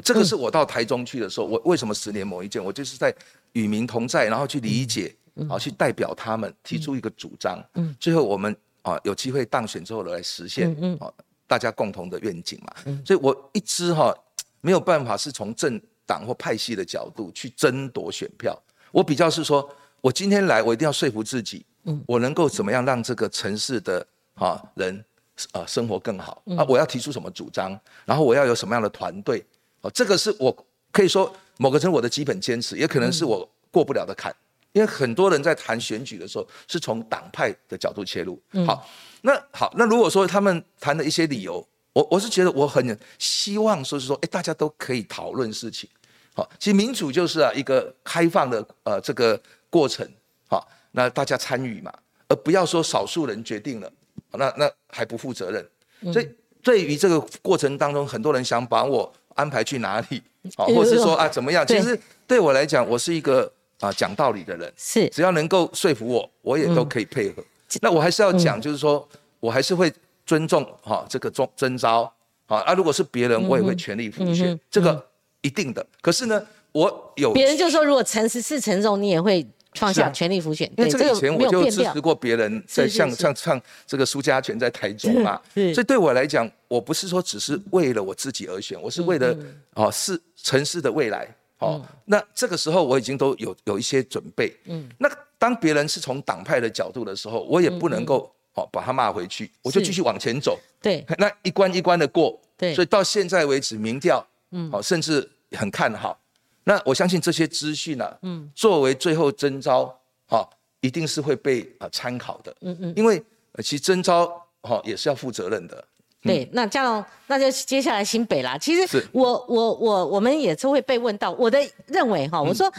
[0.04, 2.64] 这个是我到台中去的时候，我为什么十年磨一剑？
[2.64, 3.12] 我就是在
[3.54, 8.56] 与民同在，然后去理解，然后去代表他们提出一个主张，嗯，最后我们。
[8.82, 11.12] 啊，有机会当选之后来实现啊，
[11.46, 12.74] 大家共同的愿景嘛。
[13.04, 14.14] 所以我一直哈
[14.60, 18.58] 没有办法是从政党或派系的角度去争夺选票。
[18.90, 19.68] 我比较是说，
[20.00, 21.64] 我今天来，我一定要说服自己，
[22.06, 25.04] 我能够怎么样让这个城市的啊人
[25.52, 26.64] 啊生活更好啊？
[26.68, 29.44] 我要提出什么主张，然后我要有什么样的团队
[29.80, 29.90] 啊？
[29.94, 30.54] 这个是我
[30.90, 34.34] 可以说某个程度我的基本坚持，也可能是我过不了的坎。
[34.72, 38.40] 因为很多人在谈选举的时候，是从党派的角度切入。
[38.66, 38.86] 好，
[39.22, 45.90] 那好，那如果说他们谈的一些理由，我我是觉得我很希望说是说，哎，大家都可以讨论事情。
[46.34, 50.08] 好，其实民主就是啊一个开放的呃这个过程。
[50.48, 51.92] 好，那大家参与嘛，
[52.28, 53.92] 而不要说少数人决定了，
[54.32, 56.12] 那那还不负责任。
[56.12, 56.28] 所以
[56.62, 60.22] 对于这个过程当中，很多人想把我安排去哪里，
[60.56, 61.66] 好，或是说啊怎么样？
[61.66, 63.52] 其实对我来讲，我是一个。
[63.80, 65.08] 啊讲道理的人，是。
[65.08, 67.42] 只要能够说服我，我也都可以配合。
[67.82, 69.06] 那我还是要讲，就是说
[69.40, 69.92] 我还是会
[70.24, 72.02] 尊重哈这个中征招
[72.46, 75.04] 啊啊，如果是别人，我也会全力辅选，这个
[75.40, 75.84] 一定的。
[76.00, 76.40] 可是呢，
[76.72, 79.46] 我有别人就说，如果陈实是陈重，你也会。
[79.74, 89.32] 放下全力辅选，因为这个以前我就支持过别人，在像像像这个苏家全在台中嘛，所以对我来讲，我不是说只是为了我自己而选，我是为了
[89.74, 91.24] 哦是城市的未来
[91.60, 91.80] 哦。
[92.04, 106.18] 那这个时候我已经都有有一些准备，嗯，那当别人是从党派的角度的时候，我也不能够哦把他骂回去，我就继续往前走，对，那一关一关的过，对，所以到现在为止，民调，嗯，哦，甚至很看好。
[106.64, 110.46] 那我相信这些资讯呢，嗯，作为最后征招，哈，
[110.80, 113.22] 一定是会被啊参考的，嗯嗯，因为
[113.62, 114.26] 其实征招
[114.60, 115.84] 哈也是要负责任的。
[116.22, 118.58] 对，那这样那就接下来新北啦。
[118.58, 122.70] 其实我我我我们也是会被问到，我的认为哈，我说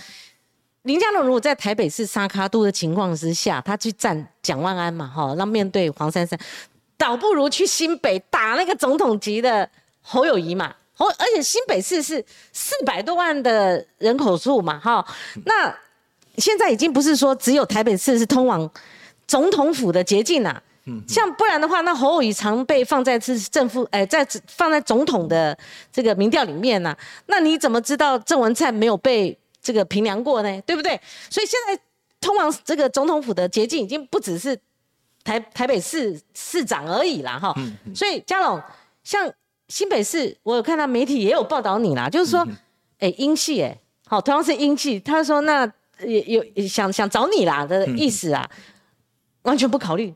[0.83, 6.39] 林佳龙如果在台北市沙卡都的情况之下，他去站蒋万安嘛，哈，那面对黄珊珊，
[6.97, 9.67] 倒不如去新北打那个总统级的
[10.01, 10.75] 侯友谊嘛。
[10.93, 12.23] 侯，而且新北市是
[12.53, 15.03] 四百多万的人口数嘛，哈，
[15.45, 15.75] 那
[16.37, 18.69] 现在已经不是说只有台北市是通往
[19.25, 20.61] 总统府的捷径啦。
[20.85, 25.57] 嗯，像不然的话，那侯友宜常被放在是政府，哎，在放在总统的
[25.91, 26.95] 这个民调里面呢，
[27.27, 30.61] 那你怎么知道郑文灿没有被这个评量过呢？
[30.61, 30.99] 对不对？
[31.29, 31.81] 所以现在
[32.19, 34.59] 通往这个总统府的捷径已经不只是
[35.23, 37.55] 台台北市市长而已啦，哈。
[37.95, 38.61] 所以嘉龙
[39.03, 39.31] 像。
[39.67, 42.45] 新北市，我有看到媒体也有报道你啦，就是说，
[42.99, 43.73] 哎，英系，哎，
[44.05, 45.65] 好，同样是英系，他说那
[46.05, 48.45] 也有想想找你啦的意思啊，
[49.43, 50.13] 完全不考虑。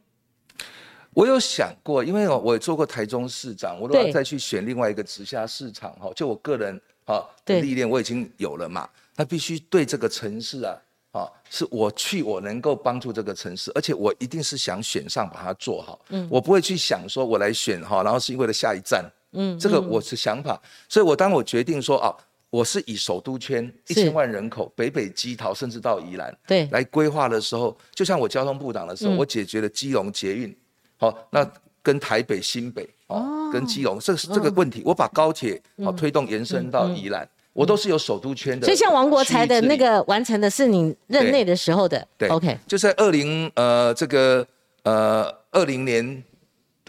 [1.16, 10.78] 我有想过，因为我也做过台中市长，我如果再去选另外一个直辖市场哈，就我个人哈历练我已经有了嘛，那必须对这个城市啊，
[11.14, 19.10] 啊，是我去我能够帮助这个城市，而且我一定是想选上把它做好，嗯，我不会去想说我来选哈，然后是因为了下一站。
[19.38, 22.16] 嗯，这个我是想法，所以我当我决定说啊，
[22.50, 30.56] 我是以首都圈一千万人口，北北基桃，甚至到宜兰，对，来规划的时候，就像我交通部长的时候，我解决了基隆捷运，
[30.98, 31.46] 好，那
[31.82, 38.66] 跟台北新北，哦，跟基隆这是这个问题，我把高铁哦推动延伸到宜兰，我都是有首都圈的。
[38.66, 44.46] 所以像王国才的那个完成的是你任内的时候的，对，OK，就在二零呃这个
[44.84, 46.24] 呃二零年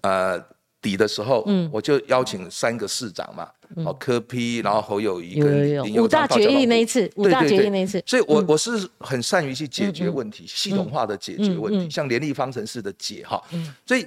[0.03, 0.42] 呃。
[0.83, 3.51] 底的时候，嗯，我就邀请三个市长嘛，
[3.85, 13.42] 好柯批，然后侯友谊跟林五大决议那一次，五大决议那一次，所以我我是很善于去解决问题，系统化的解决问题，像联立方程式的解哈，
[13.85, 14.07] 所以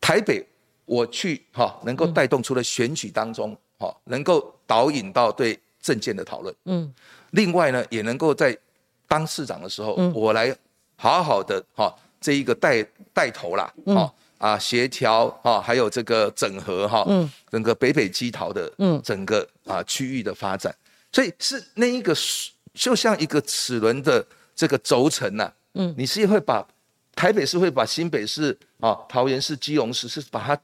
[0.00, 0.46] 台北
[0.84, 6.92] 我去哈，能够带动除了选举当中哈，能够导引到对政见的讨论，嗯，
[7.30, 8.56] 另外呢，也能够在
[9.08, 10.54] 当市长的时候，我来
[10.96, 12.82] 好好的哈，这一个带
[13.12, 14.12] 带头啦，哈。
[14.40, 20.74] 啊，协调哈，还有这个整合哈，嗯，整个北北基桃的，嗯，整个啊区域的发展，
[21.12, 22.16] 所以是那一个
[22.72, 24.24] 就像一个齿轮的
[24.56, 26.66] 这个轴承呐，嗯，你是会把
[27.14, 30.58] 台北市会把新北市啊、桃园市、基隆市是把它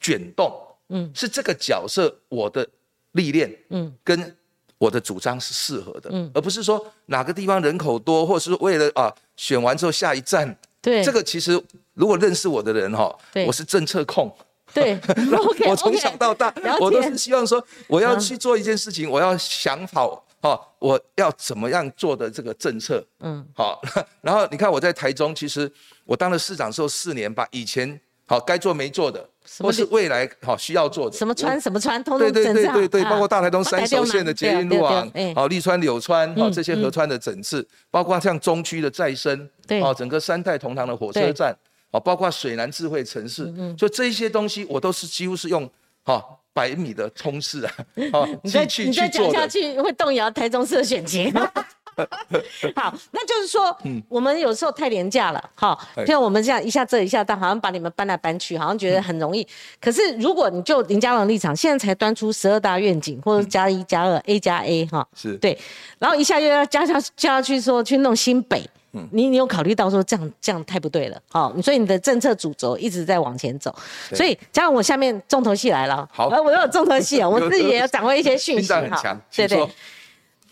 [0.00, 0.50] 卷动，
[0.88, 2.66] 嗯，是这个角色我的
[3.12, 4.34] 历练，嗯，跟
[4.78, 10.56] 我的主张是适合的，嗯，而不是说哪个地方人口多，或者是为了啊选完之后下一站。
[10.80, 11.60] 对，这个其实
[11.98, 13.12] 如果认识我的人哈，
[13.44, 14.32] 我是政策控。
[14.72, 14.96] 对，
[15.68, 23.04] 我从小到大，我都是希望说，我要去做一件事情，我要想好哈，我要怎么样做的这个政策。
[23.20, 23.82] 嗯，好，
[24.22, 25.70] 然后你看我在台中，其实
[26.04, 29.28] 我当了市长之后四年，把以前好该做没做的。
[29.60, 41.56] 或是未来好需要做的，什么川什么川，通通对对对对对，包括大台东三轴线的捷运路网，好立川柳川，好这些河川的整治，包括像中区的再生，对，哦整个三代同堂的火车站，
[41.90, 45.68] 哦包括水南智慧城市，就这些东西我都是几乎是用
[46.04, 46.22] 哈
[46.52, 47.72] 百米的冲刺啊，
[48.12, 51.32] 哦 去去你再讲下去会动摇台中市的选情。
[52.76, 59.44] 好，那就是说，嗯，我们有时候太廉价了，哈，像我们这样一下这一下但好像把你们搬来搬去，好像觉得很容易。
[59.80, 65.34] 可是如果你就林佳龙立场，现在才端出十二大愿景，或者加一加二 A 加 A，哈，是。
[65.38, 65.58] 对，
[65.98, 73.74] 然后一下又要加上加下去说去弄新北，嗯，你你有考虑到说这样这样太不对了，好，所以你的政策主轴一直在往前走，
[74.14, 79.68] 所以加上我下面重头戏来了，好，我有重头戏啊，我自己也要掌握一些讯息 哈，对对。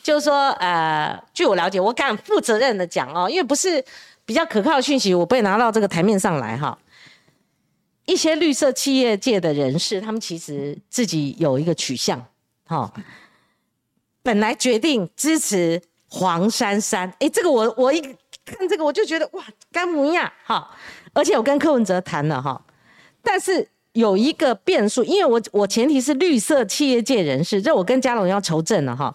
[0.03, 3.85] 就是说，呃，据我了解，我敢负责任的讲哦，因为不是
[4.25, 6.79] 比较可靠的讯息，我被拿到这个台面上来哈。
[8.05, 12.25] 一些绿色企业界的人士，他们其实自己有一个取向，
[12.67, 12.89] 哈，
[14.23, 17.13] 本来决定支持黄珊珊。
[17.19, 18.01] 哎，这个我我一
[18.47, 20.71] 看这个我就觉得哇，干母呀，哈！
[21.13, 22.65] 而且我跟柯文哲谈了哈，
[23.23, 29.15] 但是有一个变数，因为我我前提是绿色企业界人士，这我跟嘉龙要求证了哈。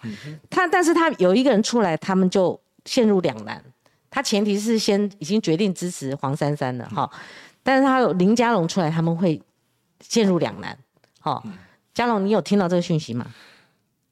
[0.50, 3.64] 他但是他有一个人出来，他们就陷入两难。
[4.10, 7.10] 他前提是先已经决定支持黄珊珊了哈，
[7.64, 9.42] 但是他有林嘉龙出来，他们会
[10.02, 10.78] 陷入两难。
[11.20, 11.42] 好，
[11.94, 13.28] 嘉龙，你有听到这个讯息吗？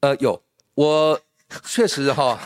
[0.00, 0.40] 呃，有，
[0.74, 1.20] 我
[1.64, 2.38] 确实哈，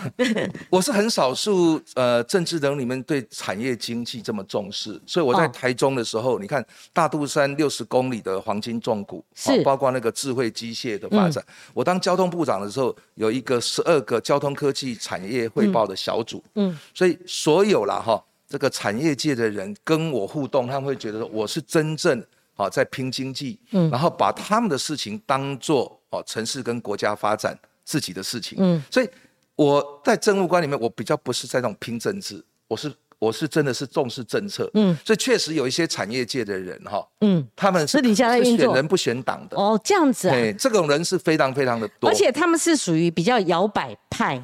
[0.70, 11.44] 我是很少数呃政治人物里面对产业经济这么重视，所以我在台中的时候，你看大肚山六十公里的黄金重谷，是包括那个智慧机械的发展。
[11.72, 22.24] 我当交通部长的时候，有一个十二个交通科技产业汇报的小组，嗯，所以所有啦哈，这个产业界的人跟我互动，他们会觉得说我是真正
[22.56, 26.00] 啊在拼经济，嗯，然后把他们的事情当做。
[26.14, 29.08] 哦，城市跟国家发展自己的事情，嗯，所以
[29.56, 44.42] 我在政务官里面，我比较不是在那种拼政治，我是我是真的是重视政策，嗯，所以确实有一些产业界的人哈，嗯，他们是底下在选人不选党的，哦，这样子啊，这种人是非常非常的多，而且他们是属于比较摇摆派，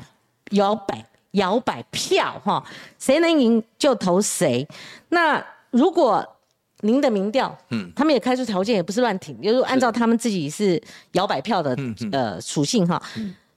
[0.51, 2.63] 摇摆摇摆票哈，
[2.99, 4.69] 谁能赢就投谁，
[5.09, 6.37] 那如果。
[6.83, 10.81] 您的民调，嗯，他们也开出条件，也不是乱挺，就是按照他们自己是
[11.13, 11.77] 摇摆票的
[12.13, 13.01] 呃属性哈。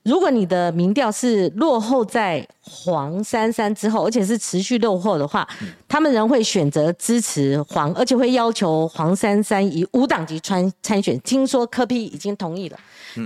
[0.02, 5.48] 如果你的民调是落后在黄珊珊之后，而且是持续落后的话，
[5.88, 11.18] 他们仍会选择支持黄，而且会要求黄珊珊以无党籍参参选。
[11.20, 12.78] 听说柯批已经同意了，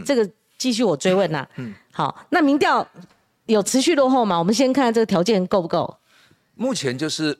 [0.07, 1.45] 这个继续我追问呐。
[1.57, 2.87] 嗯，好，那民调
[3.47, 4.39] 有持续落后吗？
[4.39, 5.97] 我们先看看这个条件够不够。
[6.55, 7.37] 目前就是。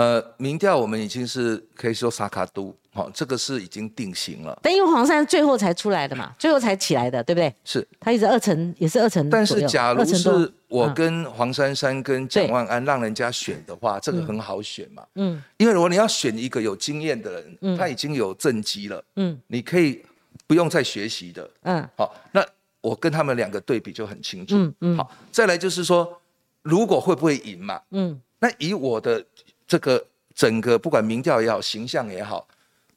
[0.00, 4.58] 呃，民调我们已经是可以说萨卡都，好，这个是已经定型了。
[4.62, 7.54] 但因为黄山最后才出来的嘛，最后才起来的，对不对？
[7.66, 9.28] 是，他一直二层，也是二层。
[9.28, 15.04] 但是假如是我跟黄珊珊跟蒋万安让人家选的话，这个很好选嘛。
[15.16, 15.42] 嗯。
[15.58, 20.02] 因为如果你要选一个有经验的人，他已经有政绩了，嗯，你可以
[20.46, 21.86] 不用再学习的，嗯。
[21.94, 22.42] 好，那
[22.80, 24.56] 我跟他们两个对比就很清楚。
[24.56, 24.96] 嗯嗯。
[24.96, 26.18] 好，再来就是说，
[26.62, 27.82] 如果会不会赢嘛？
[27.90, 28.18] 嗯。
[28.38, 29.22] 那以我的。
[29.70, 30.04] 这个
[30.34, 32.44] 整个不管民调也好，形象也好，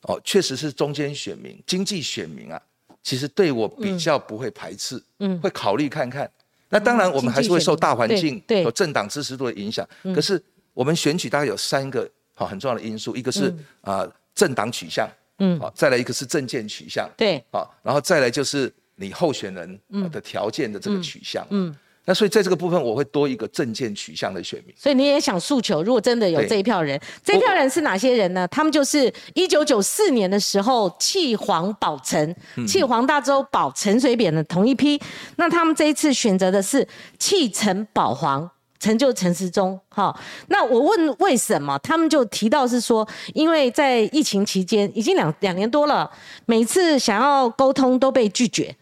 [0.01, 2.59] 哦，确实是中间选民、经济选民啊，
[3.03, 6.27] 其实对我比较不会排斥，嗯，会考虑看看。
[6.69, 9.87] 那当然，我们还是会受大环境、有政党支持度的影响。
[10.15, 10.41] 可是
[10.73, 15.07] 我们选举大概有三个好很重要的因素，一个是啊政党取向，
[15.37, 19.79] 嗯，好，再来一个是政见取向，对，好，然后再来就是你候选人
[20.11, 21.75] 的条件的这个取向，嗯。
[22.05, 24.75] 那所以在这个部分，我会多一个政见取向的选民。
[24.77, 28.45] 所以你也想诉求，如果真的有这一票人，这一票人是哪些人呢？
[28.49, 32.35] 他们就是一九九四年的时候弃黄保陈、
[32.67, 35.01] 弃黄大州保陈水扁的同一批。
[35.37, 36.85] 那他们这一次选择的是
[37.17, 38.49] 弃陈保黄，
[38.81, 39.79] 成就陈时中。
[39.87, 41.79] 好，那我问为什么？
[41.79, 46.11] 他们就提到是说，因为在疫情期间已经两两年多了，
[46.47, 48.75] 每次想要沟通都被拒绝。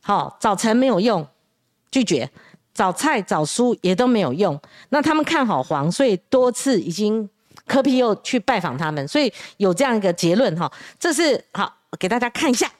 [0.00, 1.26] 好，早晨没有用，
[1.90, 2.30] 拒绝。
[2.78, 4.56] 找菜找书也都没有用，
[4.90, 7.28] 那他们看好黄，所以多次已经
[7.66, 10.70] 柯皮又去拜访他们，所以有这样一个结论哈。
[10.96, 12.70] 这是好给大家看一下，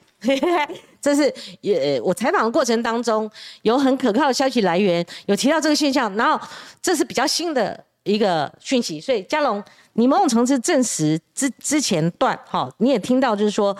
[1.01, 3.29] 这是也我采访的过程当中
[3.63, 6.39] 有很可靠的消息来源，有提到这个现象，然后
[6.81, 9.61] 这是比较新的一个讯息，所以嘉龙，
[9.95, 13.75] 你某种程度证实之之前段哈，你也听到就是说。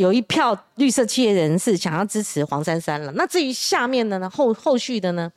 [0.00, 3.12] 有一票绿色企业人士想要支持黄珊珊了。
[3.12, 4.30] 那至于下面的呢？
[4.30, 5.30] 后后续的呢？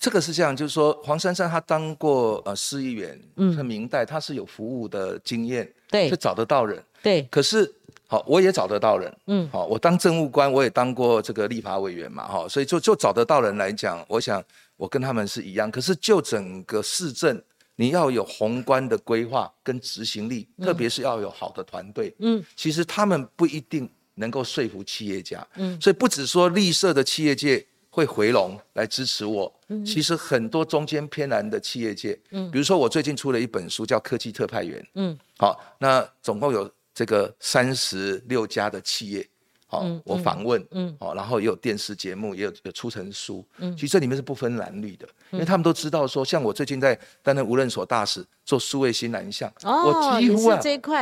[0.00, 7.22] 这个是这样，就是说黄珊珊她当过呃市议员，嗯，她明代她是有服务的经验，对，是找得到人，对。
[7.30, 7.72] 可是
[8.08, 14.42] 好，我也找得到人，嗯，好，我当政务官，我也当过这个立法委员嘛，哈，所以就就找得到人来讲，我想
[14.76, 15.70] 我跟他们是一样。
[15.70, 17.40] 可是就整个市政。
[17.80, 22.12] 你要有宏观的规划跟执行力，特别是要有好的团队。
[22.18, 25.46] 嗯，其实他们不一定能够说服企业家。
[25.54, 34.82] 嗯，所以不止说绿色的企业界会回笼来支持我，嗯，其实很多中间偏蓝的企业界，嗯，比如说我最近出了一本书叫《科技特派员》。
[34.96, 39.24] 嗯，好，那总共有这个三十六家的企业。
[39.70, 50.58] 好，我访问，嗯，好，然后也有电视节目，也有有出成书，嗯，其实这里面是不分蓝绿的，因为他们都知道说，像我最近在担任无人所大使，做数位新南向，哦，我几乎啊，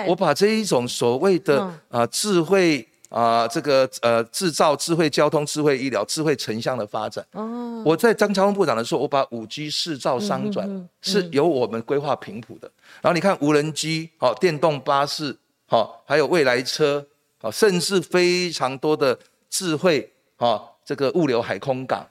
[0.09, 12.69] 我把这一种所谓的啊智慧啊这个呃制造智慧交通、智慧医疗、智慧城乡的发展，哦，我在当交通部长的时候，我把五 G 市造商转是由我们规划频谱的，
[13.01, 15.39] 然后你看无人机，好，电动巴士，
[15.69, 17.07] 好，还有未来车。
[17.51, 19.19] 甚至非常多的
[19.49, 22.07] 智慧啊，这个物流海空港，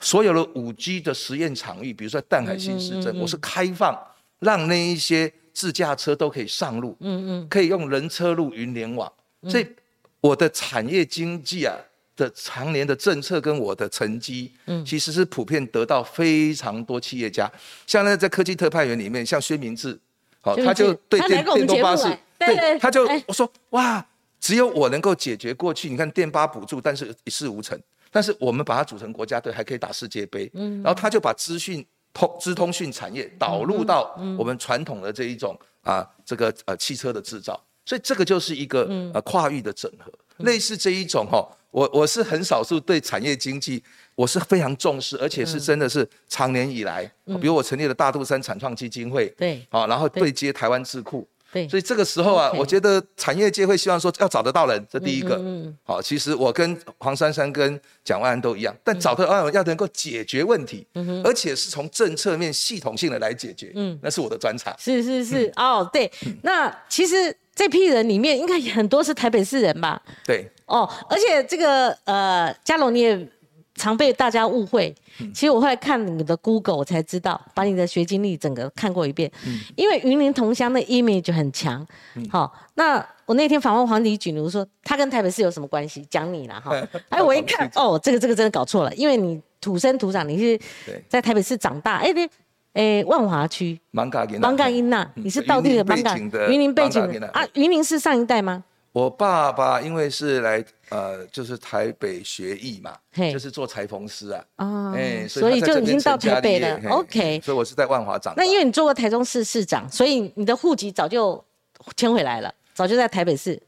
[0.00, 3.98] 所有的五 G 的实验场域，比如说淡海新市镇，我是开放
[4.38, 9.12] 让那一些自驾车都可以上路，嗯嗯，可以用人车路云联网，
[9.48, 9.66] 所以
[10.20, 11.76] 我的产业经济啊
[12.16, 17.50] 的常年的政策跟我的成绩，嗯，其实是普遍得到非常多企业家，
[17.86, 19.98] 像那在科技特派员里面，像薛明志，
[20.40, 22.06] 好，他就对电电动巴士，
[22.38, 24.06] 对，他就我说哇。
[24.42, 27.80] 只有我能够解决过去，你看电巴补助，但是一事无成。
[28.10, 30.50] 但是我们把它组成国家队，还可以打世界杯。
[30.54, 37.58] 嗯，然后他就把资讯通资通讯产业导入到我们传统的这一种啊，这个呃汽车的制造。
[37.86, 38.82] 所以这个就是一个
[39.14, 43.82] 呃跨域的整合，类似这一种哈，我我是很少数对产业经济
[44.14, 47.04] 我是非常重视，而且是真的是长年以来，
[47.40, 51.26] 比如我成立了大肚山产创基金会，对，好，然后对接台湾智库。
[51.52, 55.36] 对，所以这个时候啊，我觉得产业界会希望说要找得到人，这第一个。
[55.36, 60.86] 嗯好，其实我跟黄珊珊跟蒋万安都一样，但找得到人要能够解决问题，
[61.22, 63.70] 而且是从政策面系统性的来解决。
[63.74, 64.74] 嗯，那是我的专长。
[64.78, 66.10] 是是是，哦，对，
[66.42, 70.00] 那其实这批人里面应该很多是台北市人吧？
[70.24, 70.50] 对。
[70.64, 73.28] 哦，而且这个呃，嘉龙你也。
[73.74, 74.94] 常被大家误会，
[75.32, 79.30] 其实我后来看你的 Google，我才知道，把你的学经历整个看过一遍。
[79.76, 81.84] 因为云林同乡的 image 很强。
[82.30, 86.04] 好，那我那天访问黄迪举，如说他跟台北市有什么关系？
[86.10, 86.70] 讲你了哈。
[87.08, 90.60] 哎，我一看， 哦，这个这个真的搞错了，因为你土生土长，你是
[91.08, 91.96] 在台北市长大。
[91.96, 92.28] 哎，对，
[92.74, 93.80] 哎，万华区。
[93.90, 94.38] 芒嘎因。
[94.38, 97.42] 芒嘎因呐，你是道地的芒嘎云林背景的啊？
[97.54, 98.62] 云林是上一代吗？
[98.92, 102.94] 我爸爸因为是来呃，就是台北学艺嘛，
[103.32, 106.78] 就是做裁缝师啊，哦，哎，所以就已经到台北了。
[106.90, 108.34] OK，所以我是在万华长。
[108.36, 111.42] 那因为你做过台中市市长，所以你的户籍早就
[111.96, 113.58] 迁回来了，早就在台北市。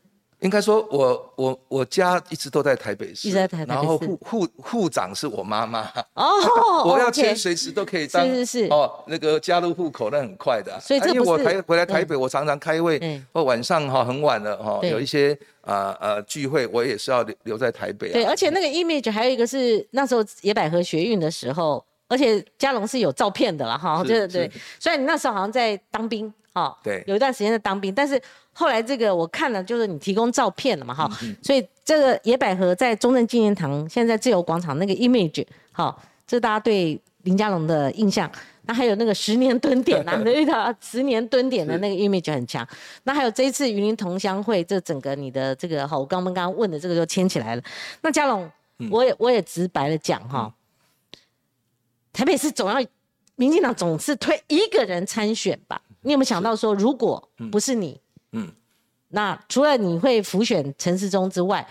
[0.45, 5.91] 应该说，我我我家一直都在台北市，一直在台北然后户户户长是我妈妈。
[6.13, 6.29] 哦，
[6.85, 8.27] 我要迁随时都可以当。
[8.27, 8.67] 是是是。
[8.67, 10.79] 哦，那个加入户口那很快的。
[10.79, 18.13] 所以这因为我台回来台北，我常常开会，或晚上哈很晚了哈，有一些啊呃聚会，我也是要留留在台北。
[18.13, 21.83] 对，而且那个 image 还有一个是那时候野百合学运的时候，
[22.15, 24.49] 而且嘉龙是有照片的了哈，对对。
[24.79, 26.33] 所以你那时候好像在当兵。
[26.53, 28.21] 哈，对，有一段时间在当兵，但是
[28.53, 31.11] 后来这个我看了，就是你提供照片了嘛，哈，
[31.43, 38.31] 所以这个野百合在中正纪念堂，现在自由广场那个 image，好，这大家对林嘉龙的印象。
[38.67, 42.65] 那还有那个十年蹲点啊， 那个十年蹲点的那个 image 很强。
[43.03, 47.63] 那还有这一次云林同乡会，这整个你的这个，好，我刚刚刚刚问的这个就牵起来了。
[48.03, 48.49] 那嘉龙，
[48.93, 50.55] 我也我也直白的讲哈，
[52.15, 52.77] 台北市总要
[53.37, 55.83] 民进党总是推一个人参选吧。
[56.03, 58.01] 你有没有想到说，如果不是你，
[58.33, 58.51] 嗯，
[59.09, 61.67] 那除了你会浮选陈世忠之外，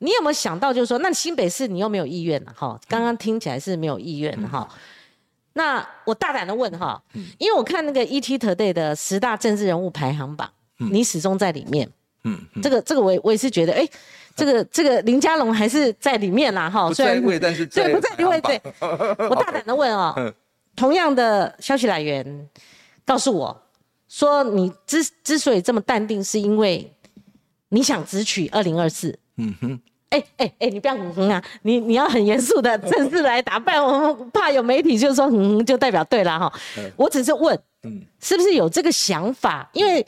[0.00, 2.78] 你有没有想到就是说，那新北市你又没有意愿了哈？
[2.88, 4.68] 刚刚听起来是没有意愿哈。
[5.52, 7.02] 那我大胆的问哈，
[7.38, 11.88] 因为我看那个 ET Today 的十大政治人物排行榜，你始终在里面，
[12.24, 13.88] 嗯，这个这个我我也是觉得，哎，
[14.36, 18.60] 这个这个林佳龙还是在里面啦哈，虽然位，但是对不在位对，
[19.30, 20.32] 我大胆的问哦，
[20.76, 22.48] 同样的消息来源
[23.04, 23.62] 告诉我。
[24.08, 26.90] 说你之之所以这么淡定，是因为
[27.70, 29.18] 你想直取二零二四。
[29.36, 29.80] 嗯哼，
[30.10, 36.52] 哎哎哎，你不要哼哼啊，你你要很严肃的正式来打扮，我们怕有媒体就说哼哼就代表对了哈。
[36.94, 39.68] 我只是问，嗯，是不是有这个想法？
[39.72, 40.06] 因为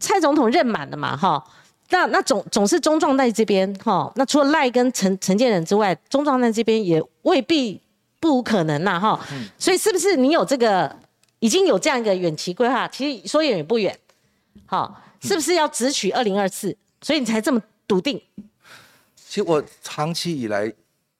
[0.00, 1.44] 蔡总统任满了嘛哈，
[1.90, 7.80] 那那总总是中壮代这边哈，那除了赖跟陈陈建仁之外，中壮代这边也未必
[8.18, 9.20] 不无可能呐哈。
[9.58, 10.96] 所以是不是你有这个？
[11.42, 13.98] 已经有这样一个远期规划，其实说远也不远，
[14.66, 16.76] 好，是不是要直取二零二四？
[17.00, 18.20] 所以你才这么笃定？
[19.16, 20.70] 其实我长期以来，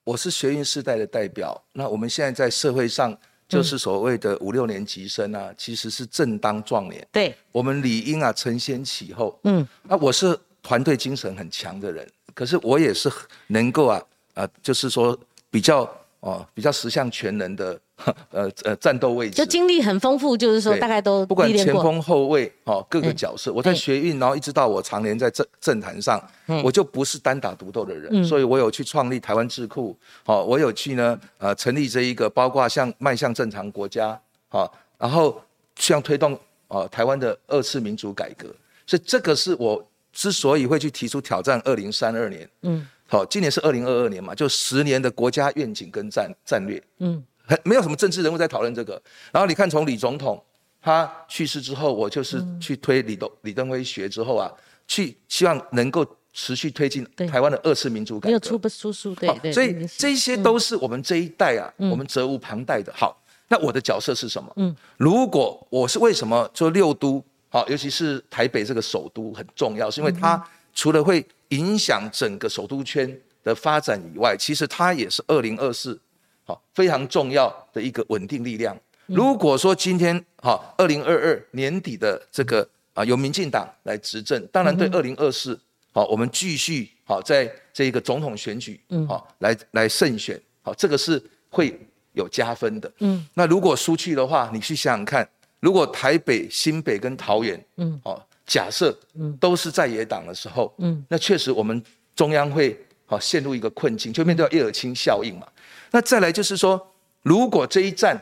[0.04, 1.58] 我是学运世代的代表。
[1.72, 3.16] 那我们现在在社会上，
[3.48, 7.08] 就是所谓的五六年级生啊，其实是正当壮年。
[7.10, 9.40] 对，我们理应啊承先启后。
[9.44, 10.38] 嗯，那我是
[10.70, 13.10] 团队精神很强的人，可是我也是
[13.48, 14.00] 能够啊
[14.34, 15.18] 啊，就是说
[15.50, 15.88] 比较。
[16.20, 17.80] 哦，比较十项全能的，
[18.30, 19.36] 呃呃，战斗位置。
[19.36, 26.22] 就经历很丰富，就是说大概都不管前锋后卫哦，各个角色，我在学运，然后一直到我常年在政政坛上，
[26.62, 35.42] 我就不是单打独斗的人，所以我有去创立台湾智库，好，我有去呢，呃，成立这一个，包括像迈向正常国家，好，然后
[35.76, 38.46] 像推动哦台湾的二次民主改革，
[38.86, 39.82] 所以这个是我
[40.12, 42.86] 之所以会去提出挑战二零三二年，嗯。
[43.06, 49.02] 好，今年是二零二二年嘛，就十年的国家愿景跟战战略，嗯，很没有什么政治人物在讨论这个。
[49.32, 50.40] 然后你看，从李总统
[50.80, 54.48] 他去世之后，我就是去推李登李登辉学之后啊，
[54.86, 58.28] 去希望能够持续推进台湾的二次民主改革。
[58.28, 59.52] 没有出不出书，对对。
[59.52, 62.92] 所以这些都是我们这一代啊，我们责无旁贷的。
[62.96, 64.52] 好，那我的角色是什么？
[64.54, 67.20] 嗯，如果我是为什么做六都？
[67.50, 70.42] 好，尤其是台北这个首都很重要，是因为它
[70.72, 76.00] 除了会影响整个首都圈的发展以外，其实它也是二零二四
[76.44, 78.76] 好非常重要的一个稳定力量。
[79.06, 85.58] 如果说今天好二零二二年底的这个啊由民进党来执政，当然对二零二四
[85.90, 91.76] 好我们继续好在这一个总统选举好来来胜选好这个是会
[92.12, 92.92] 有加分的。
[93.00, 95.28] 嗯，那如果输去的话，你去想想看，
[95.60, 101.80] 如果台北、新北跟桃园嗯哦假设嗯都是在野党的时候嗯，那确实我们
[102.16, 105.46] 中央会好陷入一个困境，就面对叶尔钦效应嘛。
[105.90, 106.80] 那再来就是说，
[107.22, 108.20] 如果这一战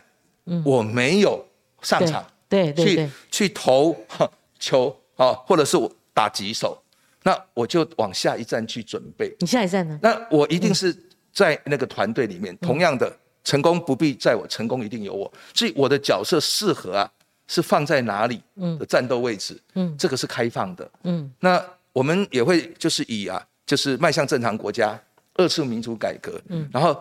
[0.64, 1.44] 我没有
[1.82, 3.96] 上场，对对去去投
[4.58, 6.82] 球啊，或者是我打几手，
[7.22, 9.34] 那我就往下一站去准备。
[9.40, 9.98] 你下一站呢？
[10.02, 10.96] 那我一定是
[11.32, 12.56] 在那个团队里面。
[12.58, 13.14] 同样的，
[13.44, 15.30] 成功不必在我，成功一定有我。
[15.54, 17.10] 所以我的角色适合啊，
[17.48, 18.40] 是放在哪里
[18.78, 19.60] 的战斗位置？
[19.74, 20.88] 嗯，这个是开放的。
[21.02, 21.60] 嗯，那
[21.92, 24.96] 我们也会就是以啊，就是迈向正常国家、
[25.34, 26.40] 二次民主改革。
[26.48, 26.96] 嗯，然后。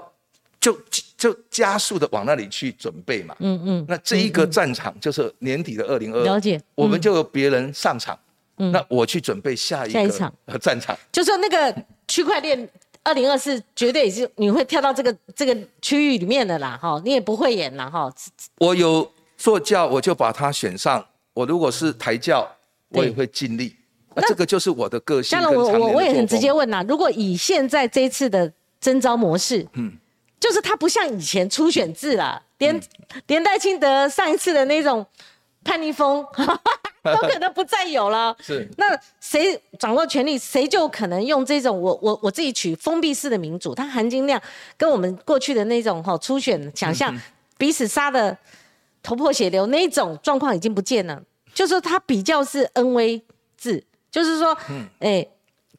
[0.59, 0.75] 就
[1.15, 8.17] 就加速的往那里去准备嘛，嗯嗯，那这一个战场就是年底的二零二，了解，我们就由别人上场，
[8.57, 10.33] 嗯，那我去准备下一个场。
[10.59, 12.67] 战场，就说那个区块链
[13.03, 18.11] 二零二四绝对是你会跳到这个这个区域里面的啦，哈，你也不会演啦，哈，
[18.57, 22.45] 我有做教，我就把他选上，我如果是台教，
[22.89, 23.75] 我也会尽力，
[24.15, 25.39] 那这个就是我的个性。
[25.39, 29.93] 当然，我我我也很直接问呐，如果以现在这一次的征招模式，嗯。
[30.39, 32.79] 就是他不像以前初选制了，连
[33.25, 35.03] 连戴清德上一次的那种
[35.63, 36.23] 叛逆风
[37.03, 38.37] 都可能不再有了。
[38.39, 38.85] 是，那
[39.19, 44.39] 谁掌握权力，谁就可能用这种我我我自己取封闭式的民主，它含金量
[44.77, 47.19] 跟我们过去的那种哈初选想象
[47.57, 48.37] 彼此杀的
[49.07, 51.23] 头破血流那种状况已经不见了。
[51.53, 53.23] 就是他比较是恩威
[53.57, 53.81] 制，
[54.11, 54.57] 就是说，
[54.99, 55.25] 哎，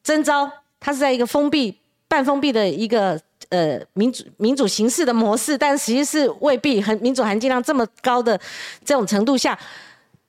[0.01, 3.21] 征召他是在一个封闭半封闭的一个。
[3.49, 8.39] 呃，民主民主形式的模式，但实际是未必很民主含金量这么高的
[8.85, 9.57] 这种程度下，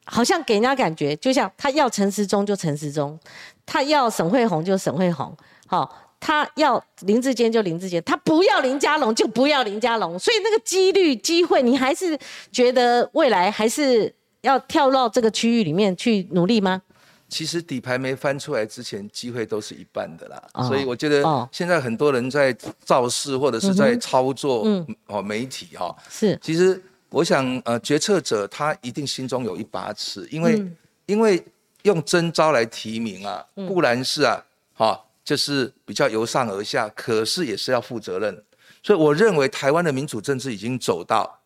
[0.06, 3.18] 好像给人家感觉，就像他要陈时中就陈时中，
[3.66, 5.36] 他要沈惠红就沈惠红，
[5.66, 12.16] 好，他要林志坚就林志坚，他不要林佳龙就不要林佳龙，所以那个几率机会，你还是
[12.52, 16.82] 觉得未来还是要跳到这个区域里面去努力吗？
[17.28, 20.66] 其实底牌没翻出来之前，机会都是一半的啦。
[20.66, 22.52] 所以我觉得现在很多人在
[22.84, 24.66] 造势或者是在操作
[25.06, 25.96] 哦媒体哈。
[26.08, 26.36] 是。
[26.42, 30.60] 其实我想呃，决策者他一定心中有一把尺，因为
[31.06, 31.40] 因为
[31.84, 34.44] 用真招来提名啊，固然是啊，
[34.74, 38.44] 哈，就是比较由上而下，可是也是要负责任。
[38.82, 41.40] 所以我认为台湾的民主政治已经走到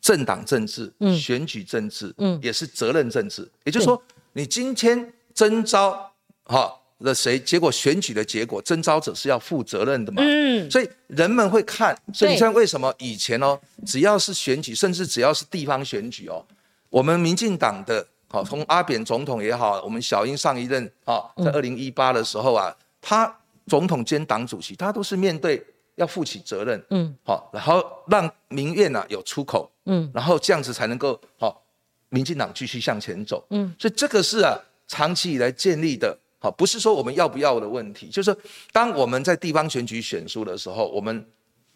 [0.00, 3.50] 政党政治、选举政治，嗯，也是责任政治。
[3.64, 4.02] 也就是说，
[4.32, 5.12] 你今天。
[5.32, 6.12] 征召
[6.44, 7.38] 哈的谁？
[7.38, 10.20] 结果选举的结果，征召者是要负责任的嘛？
[10.22, 11.96] 嗯，所以人们会看。
[12.12, 16.44] 所以你看，为什么以前哦，只要是选举，甚至只要是地方选举哦，
[16.90, 23.34] 我们民进党的，好，从阿扁总统也好，我们小英上一任啊，在二零一八的时候啊，他
[23.66, 25.64] 总统兼党主席，他都是面对
[25.96, 31.62] 要负起责任，嗯，好，然后让民怨呐有出口，嗯，然后这样子才能够好，
[32.08, 34.58] 民进党继续向前走，嗯，所以这个是啊。
[34.92, 38.36] 长期以来建立的，好，不是说我们要不要的问题，就是
[38.72, 41.24] 当我们在地方选举选输的时候，我们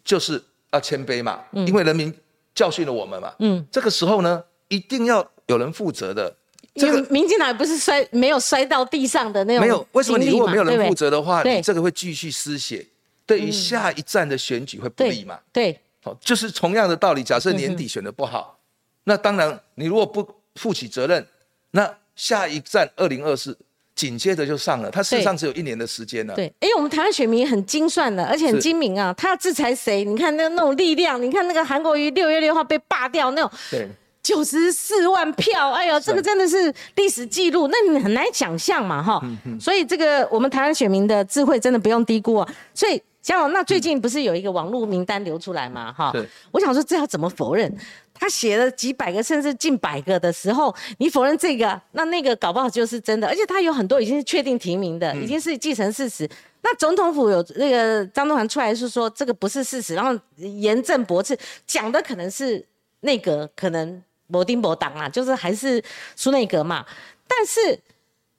[0.03, 2.13] 就是要谦卑嘛，因为人民
[2.53, 6.35] 教训了我们嘛，嗯，这个时候呢，一定要有人负责的。
[6.75, 12.85] 这个民进党不是摔没有摔到地上的那种，没有，为什么你如果没有人负责的话，你这个会继续失血，
[13.25, 15.39] 对于下一站的选举会不利嘛？
[15.51, 17.23] 对，好，就是同样的道理。
[17.23, 18.59] 假设年底选的不好，
[19.05, 21.25] 那当然你如果不负起责任，
[21.71, 21.91] 那。
[22.17, 23.57] 下一站二零二四，
[23.93, 24.89] 紧接着就上了。
[24.89, 26.33] 他事实上只有一年的时间了。
[26.33, 29.13] 对，因为我们台湾选民很精算的，而且很精明啊。
[29.17, 30.05] 他要制裁谁？
[30.05, 33.89] 你看那那种力量，你看那个韩国瑜六月六号被罢掉那种，对，
[34.25, 39.21] 九十四万票，哎呦，这个真的是历史记录，那你很难想象嘛，哈。
[39.61, 42.53] 所以这个我们台湾选民的智慧真的不用低估啊。
[42.73, 46.11] 所以像那最近不是有一个网络名单流出来嘛，哈。
[46.49, 47.71] 我想说这要怎么否认？
[48.17, 53.27] 他写了几百个甚至近百个的时候，你否认这个，那那个搞不好就是真的。
[53.27, 56.27] 而且他有很多已经是确定提名的，已经是既成事实。
[56.63, 62.65] 那总统府有那个张东涵出来是说这个不是事实，然后严正驳斥，讲的可能是
[63.01, 65.83] 内阁可能摩丁摩党啊，就是还是
[66.15, 66.85] 苏内阁嘛。
[67.27, 67.79] 但是，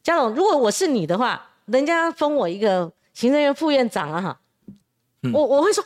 [0.03, 4.39] 嘉龙，如果我是你的话，人家封我一个行政院副院长啊，哈，
[5.32, 5.84] 我我会说。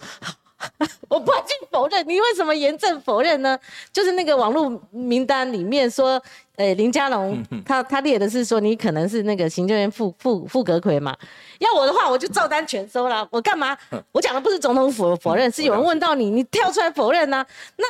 [1.08, 3.58] 我不去否认，你为什么严正否认呢？
[3.94, 6.22] 就是那个网络名单里面说，
[6.56, 11.16] 呃，林佳龙他他列的是说你可能是那个行政院副副副阁魁嘛。
[11.60, 13.26] 要我的话，我就照单全收了。
[13.30, 13.74] 我干嘛？
[14.12, 17.42] 我讲的不是总统否否认，是有人问到你，你跳出来否认呢？
[17.76, 17.86] 那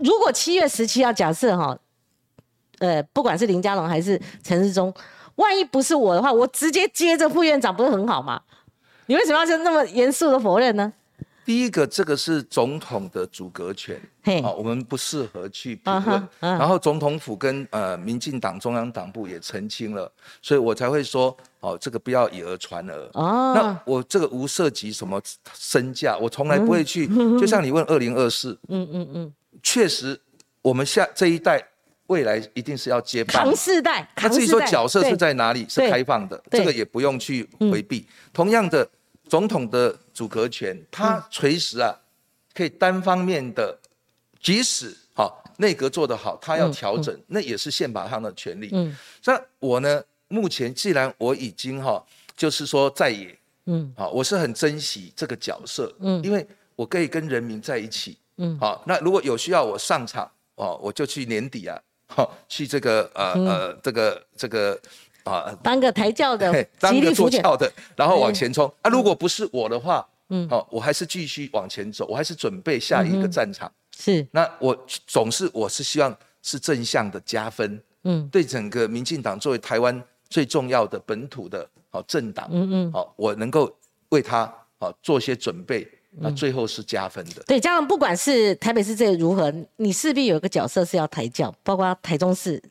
[0.00, 1.78] 如果七月十七号假设哈，
[2.78, 4.92] 呃，不管是林佳龙还是陈世忠，
[5.36, 8.40] 万一不是我的话，我直接接着副院长不是很好吗？
[9.06, 10.92] 你为什么要那么严肃的否认呢？
[11.42, 14.00] 第一个，这个是总统的阻隔权，
[14.42, 16.28] 好，我们不适合去评论。
[16.38, 20.08] 然后总统府跟呃民进党中央党部也澄清了，
[20.40, 22.94] 所以我才会说，哦，这个不要以讹传讹。
[23.14, 25.20] 哦，那我这个无涉及什么
[25.54, 27.08] 身价，我从来不会去。
[27.40, 29.32] 就像你问二零二四，嗯嗯嗯，
[29.62, 30.20] 确实，
[30.62, 31.62] 我们下这一代
[32.06, 33.44] 未来一定是要接班。
[33.44, 38.06] 唐世代，那至于说角色是在哪里，是开放的，这个也不用去回避。
[38.32, 38.88] 同样的。
[39.30, 41.96] 总统的组阁权，他随时啊
[42.52, 43.78] 可以单方面的，
[44.42, 48.70] 即使好内阁做得好，他要调整，那也是宪法上的权利。
[48.72, 48.92] 嗯，
[49.24, 52.04] 那我呢，目前既然我已经哈，
[52.36, 56.44] 就是说在野，嗯，好，我是很珍惜这个角色，嗯，因为
[56.74, 61.78] 我可以跟人民在一起，嗯，好，那如果有需要我上场，哦，我就去年底啊，
[62.08, 64.80] 好， 去这个呃呃这个这个。
[65.22, 68.66] 啊，当个抬轿的， 当个坐轿的，然后往前冲。
[68.80, 68.90] 啊！
[68.90, 73.70] 如果不是我的话，嗯，好，我还是继续往前走，我还是准备下一个战场。
[73.94, 74.74] 是，那我
[75.06, 83.70] 总是我是希望是正向的加分，嗯，对整个民进党作为台湾最重要的本土的好政党，嗯嗯，好，我能够
[84.08, 85.86] 为他好做些准备，
[86.18, 87.42] 那最后是加分的。
[87.46, 92.62] 对，加上不管是台北市这如何，你势必有一个角色是要抬轿，包括台中市。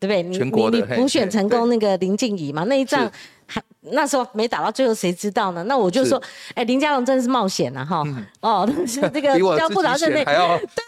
[0.00, 0.22] 对不对？
[0.22, 2.64] 你你你补选成功那个林静怡嘛？
[2.64, 3.12] 那一仗
[3.44, 5.62] 还那时候没打到最后，谁知道呢？
[5.64, 6.18] 那我就说，
[6.54, 8.02] 哎，林佳龙真的是冒险了哈！
[8.40, 8.66] 哦，
[9.12, 10.24] 这个交部长任内，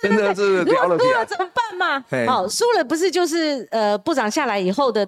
[0.00, 2.03] 真的是如果输了怎么办嘛？
[2.26, 5.07] 好，输了不是就是呃部长下来以后的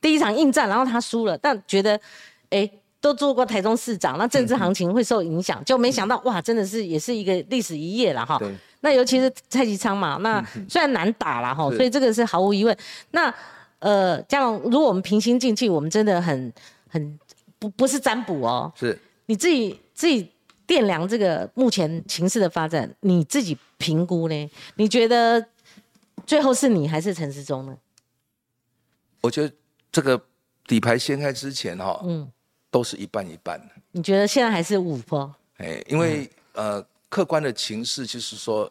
[0.00, 2.00] 第一场硬战，然后他输了，但觉得
[2.50, 2.68] 哎
[3.00, 8.40] 都做过台中市长，那政治行情会受影响，就没想到哇，真的是也是一个历史一页了哈。
[8.80, 12.76] 那尤其是蔡其昌嘛，那虽然难打了哈，所以这个是毫无疑问。
[13.10, 13.32] 那
[13.80, 16.52] 呃，嘉龙如果我们平心静气，我们真的很
[16.88, 17.18] 很
[17.58, 20.30] 不不是占卜哦，是你自己自己
[20.66, 24.50] 掂量这个目前情势的发展，你自己评估呢？
[24.74, 25.44] 你觉得
[26.26, 27.76] 最后是你还是陈时中呢？
[29.20, 29.54] 我觉得
[29.90, 30.20] 这个
[30.66, 32.30] 底牌掀开之前哈，嗯，
[32.70, 33.60] 都是一半一半
[33.92, 35.34] 你觉得现在还是五波？
[35.56, 36.84] 哎，因为呃。
[37.10, 38.70] 客观的情势就是说，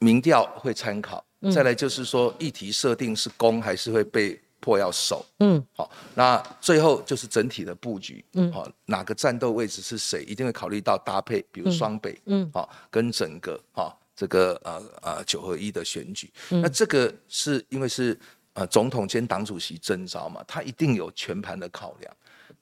[0.00, 5.24] 民调会参考，再来就是说议题设定是攻还是会被迫要守。
[5.38, 8.24] 嗯，好，那最后就是整体的布局。
[8.32, 12.20] 嗯，好，哪个战斗位置是谁，一定会考虑到搭配，比如双北。
[12.24, 16.32] 嗯，好，跟整个哈这个呃呃九合一的选举。
[16.48, 18.18] 那这个是因为是
[18.54, 22.12] 呃总统兼党主席征召嘛，他一定有全盘的考量。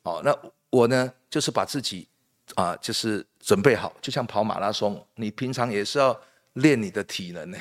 [0.02, 0.36] 好，那
[0.70, 2.06] 我呢就是把自己。
[2.56, 6.20] 啊，就是准备好，就像跑马拉松，你平常也是要
[6.54, 7.56] 练你的体能呢。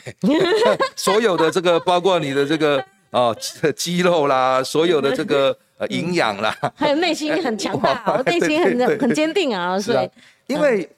[0.98, 3.32] 所有的这个，包括你的这个啊
[3.76, 9.80] 肌肉啦，所有的这个呃营养啦， 还有内心很强大，我 内心很很坚定啊。
[9.80, 10.04] 是啊，
[10.48, 10.90] 因为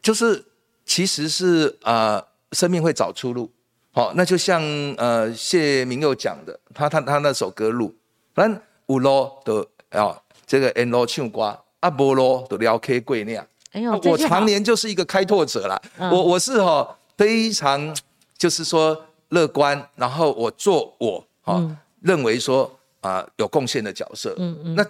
[0.00, 0.42] 就是
[0.86, 3.52] 其实是啊，生命会找出路。
[3.90, 4.62] 好，那就像
[4.96, 7.94] 呃谢明佑讲的，他他他那首歌路，
[8.34, 10.18] 反正五罗的啊，
[10.52, 11.58] 这个 N 罗唱瓜。
[11.80, 15.80] 阿波罗都撩 K 贵那样，哎呦，我常年就是一个开拓者啦。
[15.98, 17.96] 我我是哈非常
[18.36, 21.60] 就是说乐观，然后我做我哈
[22.00, 24.34] 认为说啊有贡献的角色。
[24.38, 24.86] 嗯嗯，那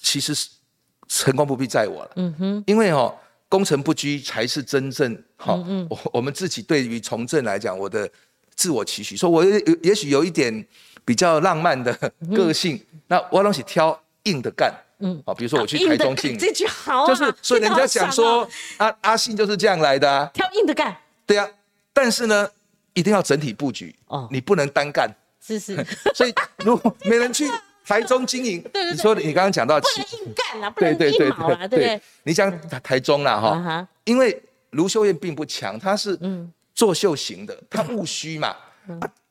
[0.00, 0.48] 其实是
[1.06, 2.10] 成功不必在我了。
[2.16, 3.14] 嗯哼，因为哈
[3.48, 5.54] 功成不居才是真正哈。
[5.88, 8.10] 我我们自己对于从政来讲，我的
[8.56, 10.66] 自我期许，说我也也许有一点
[11.04, 11.92] 比较浪漫的
[12.34, 14.74] 个性，那我东西挑硬的干。
[15.00, 21.48] 嗯，好，比如说我去台中信， 这句好，就是所以人家讲说阿阿信就是这样来的，啊，挑硬的干，对啊，
[21.92, 22.48] 但是呢，
[22.94, 25.76] 一定要整体布局哦，你不能单干，是是，
[26.14, 27.50] 所以如果没人去
[27.84, 32.00] 台中经营， 对对，你说你刚刚讲到，不能硬干了，不能硬毛了，对不对？
[32.24, 36.52] 你讲台台中啦哈，因为卢秀燕并不强，她是嗯。
[36.74, 38.54] 作秀型的，她务虚嘛，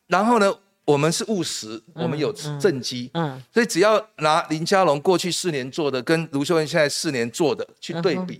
[0.07, 0.51] 然后呢？
[0.85, 8.39] 我们是务实，我们有政绩，嗯，所以只要拿林佳龙过去四年做的，跟卢秀燕现在四年做的去对比，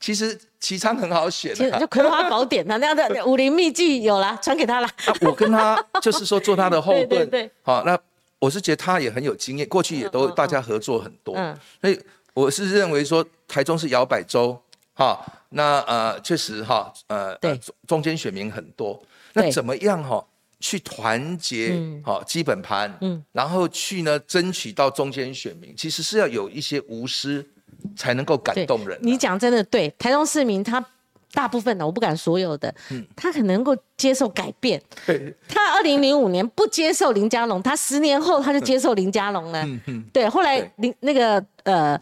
[0.00, 4.88] 其实齐昌很好选，就葵花宝典啊 那样的武林秘籍有了，传给他了。
[5.20, 7.96] 我跟他 就是说做他的后 盾，对对对，好，那
[8.40, 11.56] 我是觉得他也很有经验，过去也都大家合作很多，嗯。
[11.80, 11.98] 所以
[12.34, 14.60] 我是认为说台中是摇摆州，
[14.94, 17.58] 哈，那呃确实哈，呃，对。
[17.86, 19.00] 中间选民很多，
[19.34, 20.22] 那怎么样哈？
[20.60, 22.02] 去团结嗯。
[22.04, 23.22] 好、基本盘，嗯。
[23.32, 27.44] 然后去呢争取到中间选民，其实是要有一些无私
[27.96, 30.84] 才能够感对动人啊、你讲真的对，台中市民他
[31.32, 32.74] 大部分的，我不敢所有的，
[33.14, 34.82] 他很能够接受改变。
[35.06, 35.34] 对。
[35.48, 39.66] 他二零零五年不接受林佳龙，他十年后他就接受林佳龙了。
[40.12, 42.00] 对，后来林那个呃。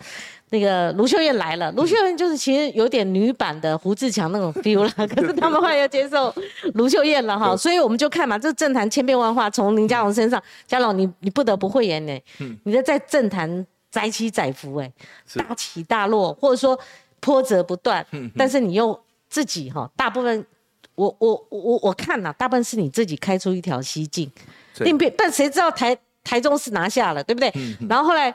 [0.51, 6.33] 那个卢秀燕来了，卢秀燕就是其实有点女版的胡志强那种 feel 了， 可是他们后来又接受
[6.75, 12.21] 卢秀燕了哈，所以我们就看嘛，这政坛千变万化，从林佳龙身上，佳龙你你不得不会演呢，
[12.65, 14.93] 你的在政坛载起载浮哎，
[15.27, 15.39] 是。
[15.39, 16.79] 大起大落，或者说
[17.21, 20.47] 波折不断，但是你又自己哈，大部分
[20.95, 24.31] 我我我我看呐、大部分是你自己开出一条西径，
[24.77, 24.85] 对。
[24.85, 27.53] 另辟，但谁知道台台中是拿下了，对不对？
[27.89, 28.33] 然后后来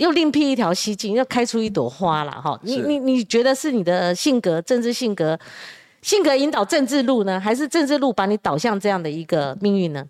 [0.00, 2.58] 又另辟一条蹊径，又开出一朵花了哈。
[2.62, 5.38] 你你你觉得是你的性格、政治性格、
[6.00, 10.02] 性格引导政治路呢，还是政治路把你导向这样的一个命运呢？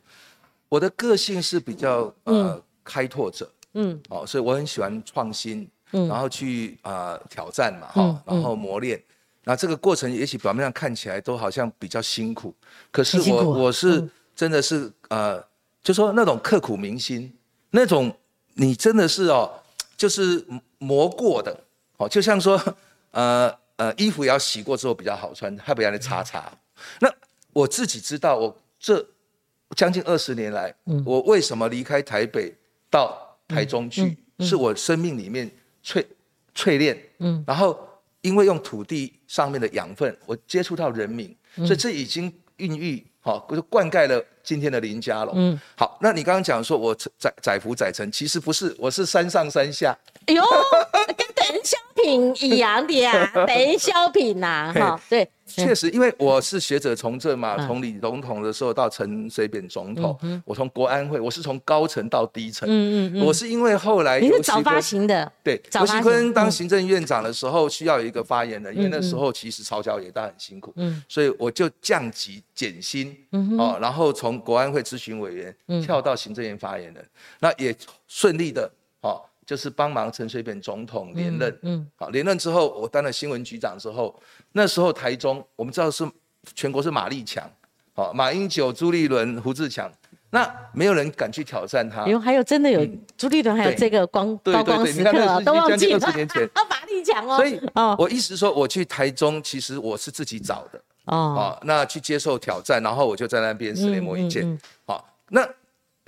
[0.69, 4.01] 我的个性是比较呃、开拓者，嗯。
[4.09, 6.07] 哦，所以我很喜欢创新，嗯。
[6.07, 8.37] 然后去啊、呃挑战嘛，哈、嗯。
[8.37, 9.03] 然后磨练。
[9.43, 12.55] 那这个过程也许表面上看起来都好像比较辛苦，
[12.93, 15.43] 可是我我是真的是呃，
[15.83, 17.33] 就说那种刻苦铭心，
[17.71, 18.15] 那种
[18.55, 19.51] 你真的是哦，
[20.01, 20.43] 就是
[20.79, 21.55] 磨过的。
[21.99, 22.59] 哦，就像说
[23.13, 26.51] 呃呃衣服也要洗过之后比较好穿，还不要来擦擦。
[27.01, 27.13] 那
[27.53, 29.07] 我自己知道，我这
[29.77, 30.75] 将近二十年来，
[31.05, 32.57] 我为什么离开台北
[32.89, 35.51] 到台中去，是我生命里面
[35.85, 36.03] 淬
[36.55, 37.79] 淬炼，嗯，然后
[38.23, 43.07] 因为用土地上面的养分，我接触到人民，所以这已经孕育。
[43.21, 45.35] 好，就灌溉了今天的林家龙。
[45.37, 49.97] 嗯，好，那你刚刚讲说我载载浮载沉，其实不是，我是山上山下。
[50.27, 50.43] 哎呦，
[51.17, 57.67] 跟 等小品一样的呀，等小品呐，哈，对，确实，因为我是学者从政嘛，嗯。
[57.67, 62.69] 从李总统的时候到陈水扁总统，我从国安会，我是从高层到低层。
[62.69, 71.03] 嗯嗯嗯，我是因为后来你是早发坤型的，对，早发尤熙坤当行政院长的时候，需要有一个发言人，因为那时候其实曹小野大很辛苦，嗯。
[71.09, 73.17] 所以我就降级减薪，
[73.59, 75.81] 哦，然后从国安会咨询委员嗯。
[75.83, 77.05] 跳到行政院发言人，
[77.41, 77.75] 那也
[78.07, 78.71] 顺利的，
[79.01, 84.15] 哦，就是帮忙陈水扁总统连任，嗯好，连任之后，我当了新闻局长之后，
[84.53, 86.09] 那时候台中我们知道是
[86.55, 87.43] 全国是马立强，
[87.93, 89.91] 好，马英九、朱立伦、胡志强，
[90.31, 92.05] 那没有人敢去挑战他。
[92.05, 92.11] 哎。
[92.13, 92.87] 呦，还有真的有
[93.17, 95.99] 朱立伦，还有对这个光对高光对对时刻啊，你看那是都忘记了。
[95.99, 96.51] 将近20年前。
[96.55, 97.97] 啊， 马力强哦，所以哦。
[97.99, 104.57] 我意思说，我去台中，其实我是自己找的，哦，哦，那去接受挑战，然后我就在那边十年磨一剑。
[104.87, 105.45] 好，那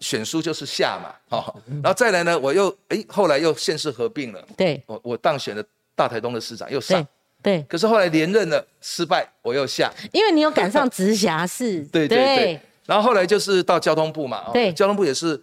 [0.03, 4.83] 选书就是下嘛，好，然后再来呢，我又哎，后来又县市合并了，对。
[4.87, 5.63] 我我当选了
[5.95, 7.01] 大台东的市长，又上
[7.41, 14.73] 对，对，可是后来连任了失败，我又下，因为你有赶上直辖市， 对对对，然后后来就是到交通部嘛，哦对。
[14.73, 15.41] 交通部也是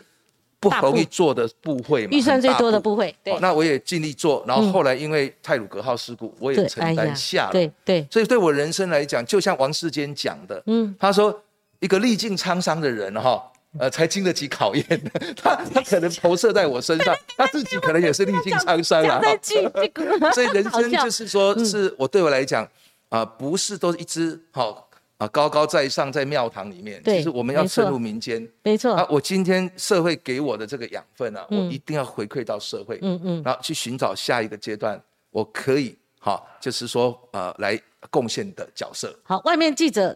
[0.60, 3.34] 不容易做的部会嘛，预算最多的部会，对。
[3.34, 11.42] 哦，那我也尽力做，然后后来因为泰鲁格号事故，我也，承担下了，对对，所以对我人生来讲，就像王世坚讲的，嗯，他说
[11.80, 13.49] 一个历尽沧桑的人哈。
[13.78, 14.84] 呃，才经得起考验。
[14.90, 19.22] 的，他他可能投射在我身上， 他自己可能也是历尽沧桑啊。
[20.34, 22.68] 所以人生就是说，是我对我来讲
[23.10, 28.48] 啊、不是都一直好啊高高在上在庙堂里面，对其实我们要深入民间。
[28.64, 35.02] 没错啊，，我今天社会给我的这个养分啊，我一定要回馈到社会，嗯嗯，然后去寻找下一个阶段
[35.32, 39.18] 我可以好，就是说呃来贡献的角色。
[39.24, 40.16] 好，外面记者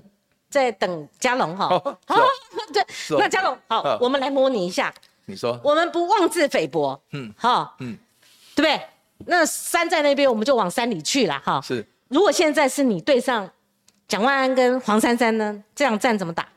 [0.53, 1.67] 在等嘉龙哈，
[2.71, 2.81] 对，
[3.15, 3.17] 哦。
[3.19, 4.93] 那嘉龙好嗯，我们来模拟一下，
[5.25, 5.59] 你说。
[5.63, 7.27] 我们不妄自菲薄，嗯。
[7.27, 7.91] 嗯，哈，嗯。
[7.93, 7.97] 嗯，
[8.55, 8.87] 对不对？
[9.25, 11.59] 那山在那边，我们就往山里去了哈。
[11.61, 11.85] 是。
[12.09, 13.49] 如果现在是你对上
[14.07, 16.47] 蒋万安跟黄珊珊呢，这样战怎么打？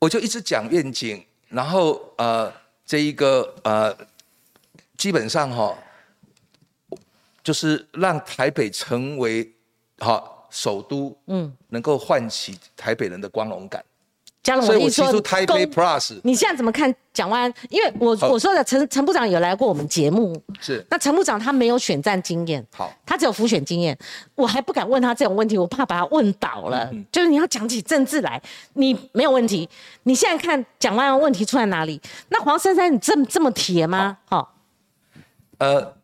[0.00, 2.52] 我就一直讲愿景，然后呃，
[2.84, 3.96] 这一个呃，
[4.96, 5.76] 基本上哈、
[7.42, 9.54] 就是让台北成为
[9.98, 13.84] 哈、首都，嗯，能够唤起台北人的光荣感。
[14.40, 17.54] 嘉龙，所以我的意思说提出台北 Plus 你现在怎么看蒋万安？
[17.68, 23.98] 因为我好我说的陈陈部长有来过我们节目，是那陈部长他没有选战经验，好，他只有浮选经验，
[24.36, 26.88] 我还不敢问他这种问题，我怕把他问倒了。
[26.92, 28.40] 嗯就是你要讲起政治来，
[28.74, 29.68] 你没有问题。
[30.04, 32.00] 你现在看蒋万安问题出在哪里？
[32.30, 34.16] 那黄珊珊你这么这么铁吗？
[34.24, 34.54] 好，
[35.58, 35.94] 呃，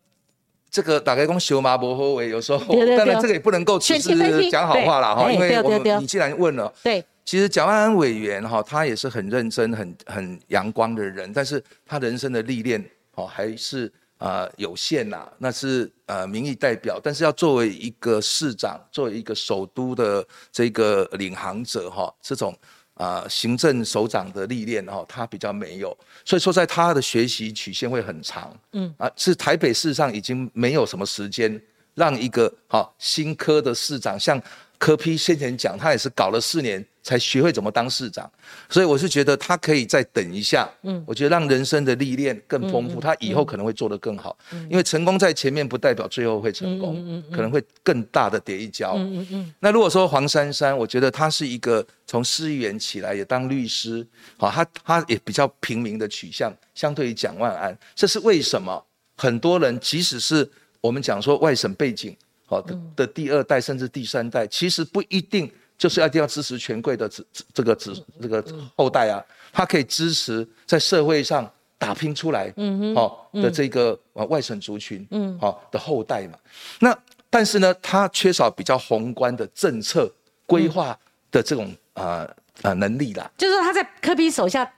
[0.75, 2.59] 这个打开工修马博后尾，有时候
[2.99, 15.25] 当然这个也不能够只选前分析是讲好话啦哈，因为我们你既然问了，对，其实蒋万安委员哈，他也是很认真、很很阳光的人，但是他人生的历练哦还是啊有限呐。
[15.39, 22.53] 那是呃民意代表，但是要作为一个市长，作为一个首都的这个领航者哈，这种
[22.95, 28.57] 啊行政首长的历练哦，他比较没有，所以说在他的学习曲线会很长。
[28.73, 31.61] 嗯啊，是台北市上已经没有什么时间
[31.95, 34.41] 让一个好新科的市长像。
[34.79, 38.31] 柯批先前讲，他也是搞了四年才学会怎么当市长，
[38.69, 40.71] 所以我是觉得他可以再等一下。
[40.83, 44.37] 嗯，我觉得让人生的历练更丰富，他以后可能会做得更好。
[44.69, 48.95] 因为成功在前面，不代表最后会成功，可能会更大的跌一跤。
[48.97, 49.55] 嗯嗯嗯。
[49.61, 54.07] 那如果说黄珊珊，我觉得他是一个从市议员起来也当律师，
[54.37, 58.85] 好，他他也比较平民的取向，相对于蒋万安，这是为什么？
[59.17, 60.51] 很多人即使是
[60.81, 62.17] 我们讲说外省背景。
[62.55, 67.93] 好的的第二代甚至第三代，其实不一定就是要一定要支持权贵的子这个子
[68.23, 68.45] 这个
[68.77, 76.39] 后代啊，他可以支持在社会上打拼出来，嗯哼，好，的这个呃外省族群，嗯，好，的后代嘛。
[76.79, 76.97] 那
[77.29, 80.09] 但是呢，他缺少比较宏观的政策
[80.47, 80.97] 规划
[81.31, 82.29] 的这种啊
[82.63, 83.31] 啊能力啦。
[83.37, 84.73] 就是说他在科比手下。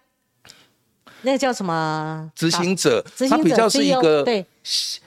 [1.23, 3.05] 那个叫什么执行者？
[3.29, 4.45] 他比较是一个对，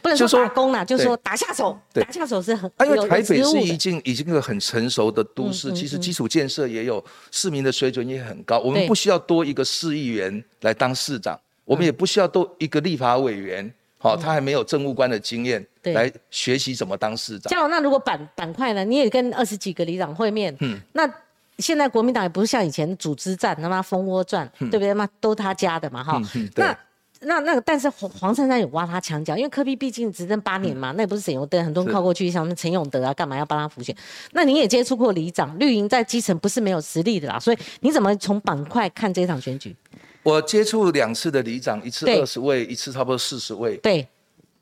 [0.01, 1.77] 不能说打工啦，就是说打下手。
[1.93, 2.69] 打下手是很。
[2.81, 8.59] 因为台北是已经已经一个很成熟的都市，其实基础建设也有，市民的水准也很高。
[8.59, 17.49] 我们不需要多一个市议员来当市长，我们也不需要多一个立法委员，好，他还没有政务官的经验来学习怎么当市长。
[17.49, 18.83] 这样，那如果板板块呢？
[18.83, 21.09] 你也跟二十几个里长会面，嗯，那。
[21.59, 24.93] 现在国民党也不是像以前组织战，他妈蜂窝战，对不对？
[24.93, 26.21] 嘛都他家的嘛，哈。
[26.55, 26.77] 那
[27.21, 33.93] 那那个，但是黄黄珊珊有挖他墙角，因为柯比毕竟执政八年嘛，那也不是沈永德，很多人靠过去，像陈永德啊，干嘛要帮他复选？
[34.31, 39.75] 那你也接触过里长，绿营在基层不是没有实力的啦，所以你怎么从板块看这场选举？
[40.23, 43.75] 我接触两次的里长，一次二十位，一次差不多四十位。
[43.77, 44.07] 对，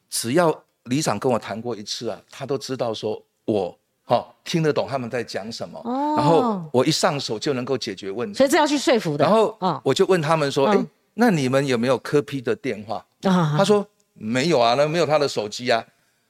[0.10, 3.78] 只要里长跟我谈过一次啊，他都知道说我。
[4.10, 5.82] 好，听得懂他们在讲什么，
[6.16, 9.26] 然后我一上手就能够解决问题，所以这要去说服的。
[9.26, 10.78] 然后我就问他们说：“哎，
[11.16, 13.86] 那你们有没有科批的电话？”他说
[14.16, 15.84] ：“没有啊，那没有他的手机啊。”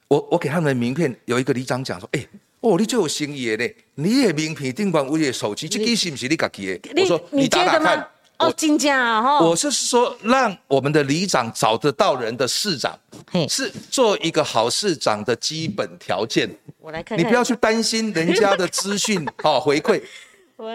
[0.08, 2.26] 我我给他们的名片，有一个里长讲说：“哎，
[2.62, 8.08] 哦，你就有心意的，你的名片顶管我的手机，这个是不是你自己的？”我说：“你打打看。”
[8.38, 9.40] 哦，金价啊，哈！
[9.40, 12.96] 我是说，让我们的里长找得到人的市长，
[13.48, 16.48] 是做一个好市长的基本条件。
[16.80, 20.00] 我来看，你不要去担心人家的资讯，好 回馈。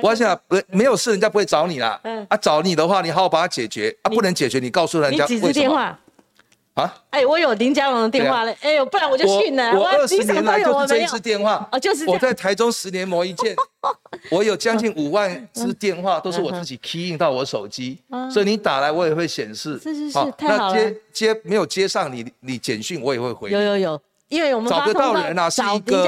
[0.02, 2.00] 我想，不没有事，人家不会找你啦。
[2.04, 3.96] 嗯，啊，找你的话，你好好把它解决。
[4.02, 5.98] 啊，不能解决，你告诉人家为什么。
[6.74, 6.92] 啊！
[7.12, 9.72] 哎，我有林佳龙的电话嘞，哎呦，不然我就训了。
[9.78, 13.56] 我二十年来就是这一次电话，哦，就是我在台中十年磨一剑，
[14.32, 18.00] 我有将近五万支电话都是我自己 key in 到我手机，
[18.32, 19.80] 所以你打来我也会显示。
[19.80, 20.74] 是是是，太好了。
[20.74, 23.52] 那接接没有接上你你简讯我也会回。
[23.52, 26.04] 有有有，因为我们找得到人啊，是一个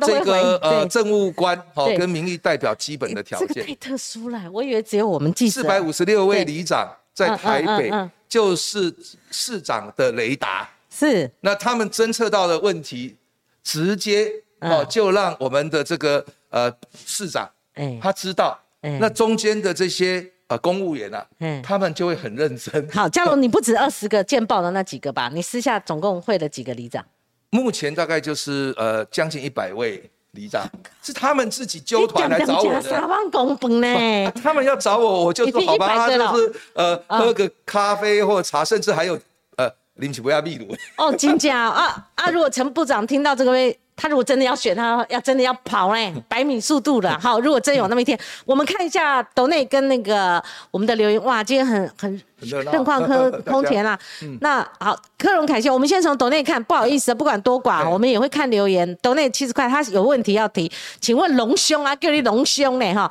[0.00, 3.48] 这个呃政务官哦跟民意代表基本的条件。
[3.48, 5.60] 这个太特殊了，我以为只有我们记者。
[5.60, 7.92] 四百五十六位里长在台北。
[8.28, 8.94] 就是
[9.30, 13.16] 市长的雷达是，那他们侦测到的问题，
[13.62, 16.72] 直接哦就让我们的这个呃
[17.06, 18.58] 市长，哎，他知道，
[19.00, 22.88] 那中间的这些呃公务员啊，嗯，他们就会很认真。
[22.90, 25.30] 好，嘉龙，你不止二十个见报的那几个吧？
[25.32, 27.04] 你私下总共会了几个里长？
[27.50, 30.10] 目前大概就是呃将近一百位。
[30.32, 30.68] 里长
[31.02, 34.30] 是他们自己揪团来找我的，三万公分呢。
[34.42, 39.18] 他们要找我，我就说好吧，他就是呃喝个咖啡或茶，甚至还有
[39.56, 40.74] 呃拎起不要秘鲁。
[40.96, 42.30] 哦，金家啊啊！
[42.30, 43.78] 如果陈部长听到这个位。
[44.00, 47.18] 他如果真的要选，他要真的要跑嘞， 百米速度了。
[47.20, 51.20] 好，如果真有那么一天，我们看一下斗内跟那个我们的留言。
[51.24, 53.98] 哇，今天很很盛况科空田啦。
[54.40, 56.62] 那好，科隆凯西，我们先从斗内看。
[56.64, 58.96] 不好意思，不管多寡，我们也会看留言。
[59.02, 60.70] 斗内七十块，他有问题要提，
[61.00, 62.94] 请问隆兄啊，叫你隆兄呢？
[62.94, 63.10] 哈，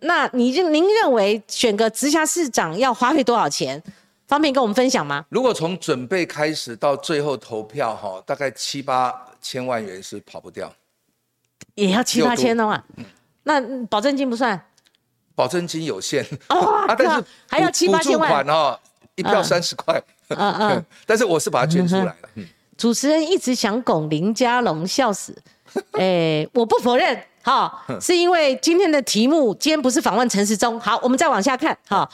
[0.00, 3.82] 那你认您认为选个直辖市长要花费多少钱？
[4.26, 5.24] 方便跟我们分享吗？
[5.28, 9.12] 如果从准备开始到最后投票，哈，大概七八。
[9.44, 10.72] 千万元是跑不掉，
[11.74, 12.80] 也要七八千的话，
[13.42, 14.56] 那保证金不算，
[15.34, 16.24] 保证金有限。
[16.48, 18.44] 哦， 但是还要七八千万。
[18.46, 18.78] 哦，
[19.14, 22.16] 一票三十块，嗯嗯， 但是我是把它捐出来了。
[22.76, 25.36] 主持人一直想拱林家龙，笑死，
[25.92, 32.08] 哎，我不否认，哈，是因为今天的题目，今天不是访问陈时中，好，我们再往下看，哈，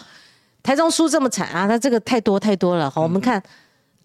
[0.63, 3.43] 台中输这么惨啊，他这个太多太多了，好，我们看。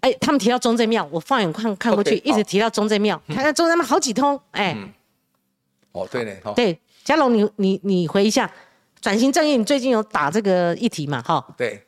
[0.03, 4.77] 哎，他们提到中正庙，我放眼看看过去，一直提到中正庙，看看中正庙好几通，哎，
[5.93, 8.51] 哦，对呢，对，嘉龙，你你你回一下，
[9.03, 11.21] 转型正义，你最近有打这个议题嘛？
[11.23, 11.83] 哈，对，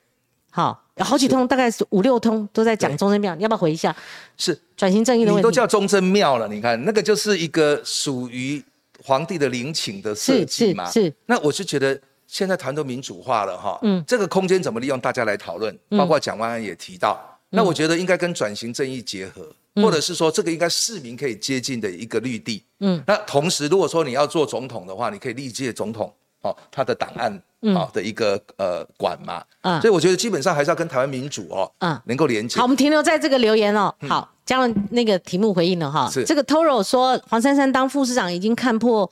[0.52, 3.96] 好，有好几通，大概是五六通都在讲中正庙，你要不要回一下？
[4.36, 8.62] 是转型正义的问题，你都叫中正庙了，你看那个就是一个属于
[9.02, 10.92] 皇帝的陵寝的设计嘛。
[10.92, 11.14] 是是。
[11.28, 11.98] 那我是觉得
[12.28, 17.18] 现在谈都民主化了哈，嗯，这个空间怎么利用，大家来讨论，包括蒋万安也提到，
[17.50, 19.48] 那我觉得应该跟转型正义结合。
[19.82, 22.64] 或者是说，这个应该市民可以接近的一个绿地。
[22.80, 26.14] 嗯，那同时，如果说你要做总统的话，你可以历届总统
[26.46, 27.42] 哦，他的档案
[27.76, 29.44] 啊的一个呃管嘛。
[29.62, 32.58] 嗯，所以我觉得基本上还是要跟台湾民主哦，嗯，能够连接。
[32.58, 33.94] 好，我们停留在这个留言哦。
[34.08, 36.10] 好，将了那个题目回应了哈。
[36.12, 36.24] 是。
[36.24, 39.12] 这个 Toro 说黄珊珊当副市长已经看破。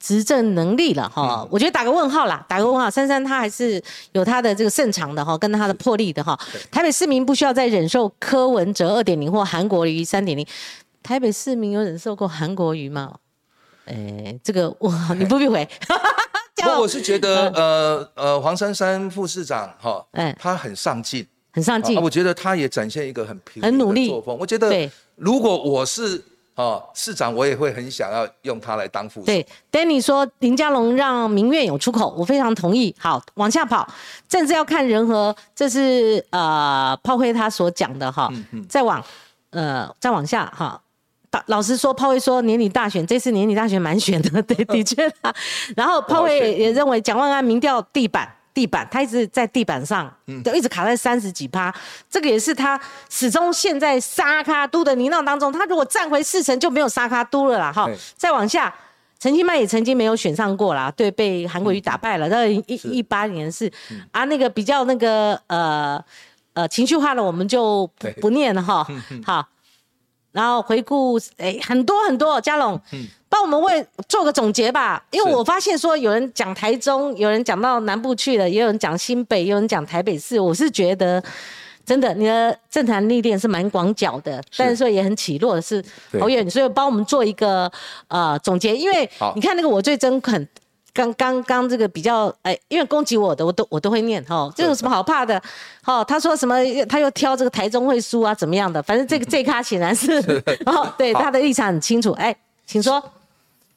[0.00, 2.88] 执政能力了哈，我觉得打个问号啦，打个问号。
[2.88, 6.38] 珊珊她还是有她的这个擅长的哈，跟她的魄力的哈。
[6.70, 10.46] 台北市民不需要再忍受柯文哲二点零或韩国瑜三点零。
[11.02, 13.12] 台北市民有忍受过韩国瑜吗？
[13.88, 15.68] 哎，这个我 你不必回。
[16.62, 22.00] 不，我是觉得 呃呃，黄珊珊副市长哈，哎，他很上进，很上进。
[22.00, 24.36] 我觉得他也展现一个很平很努力作风。
[24.38, 26.22] 我觉得如果我是。
[26.58, 29.22] 哦，市长我也会很想要用他来当副。
[29.22, 32.92] 对，Danny 说林佳龙让民怨有出口，我非常同意。
[32.98, 33.88] 好，往下跑，
[34.28, 38.28] 政治要看人和，这是呃炮灰他所讲的哈。
[38.68, 39.00] 再往
[39.50, 40.82] 呃再往下哈，
[41.46, 45.10] 老实说，炮灰说年底大选，这次年底大选蛮选的， 对，的确。
[45.76, 48.34] 然后炮灰也认为蒋万安民调地板。
[48.54, 50.12] 地板，他一直在地板上，
[50.42, 51.72] 都一直卡在三十几趴，
[52.10, 55.52] 这个也是他始终陷在沙卡都的泥淖当中。
[55.52, 57.72] 他如果站回四成，就没有沙卡都了啦。
[57.72, 58.74] 哈，再往下，
[59.20, 62.26] 陈其迈也曾经没有选上过啦，对，被韩国瑜打败了。
[62.28, 63.70] 那一一八年是
[64.10, 66.02] 啊，那个比较那个呃
[66.54, 68.84] 呃情绪化的，我们就不不念了哈。
[69.24, 69.46] 好，
[70.32, 72.80] 然后回顾，哎，很多很多，嘉龙。
[73.30, 80.40] 帮我们为做个总结吧，因为我发现说有人讲台中，有人讲到南部去了，也有人讲新北，有人讲台北市。
[80.40, 81.22] 我是觉得，
[81.84, 85.84] 真的你的政坛历练是蛮广角的，但是说也很起落，是
[86.18, 86.48] 好远。
[86.48, 87.70] 所以帮我们做一个
[88.08, 90.48] 呃总结，因为你看那个我最真恳，
[90.92, 95.40] 刚刚刚这个比较哎，因为攻击我的我都我都会念哈，这有什么好怕的？
[95.82, 96.56] 哈，他说什么
[96.88, 98.82] 他又挑这个台中会输啊怎么样的？
[98.82, 100.12] 反正这个 这咖显然是
[100.66, 102.12] 哦，对他的立场很清楚。
[102.12, 102.34] 哎，
[102.66, 103.02] 请说。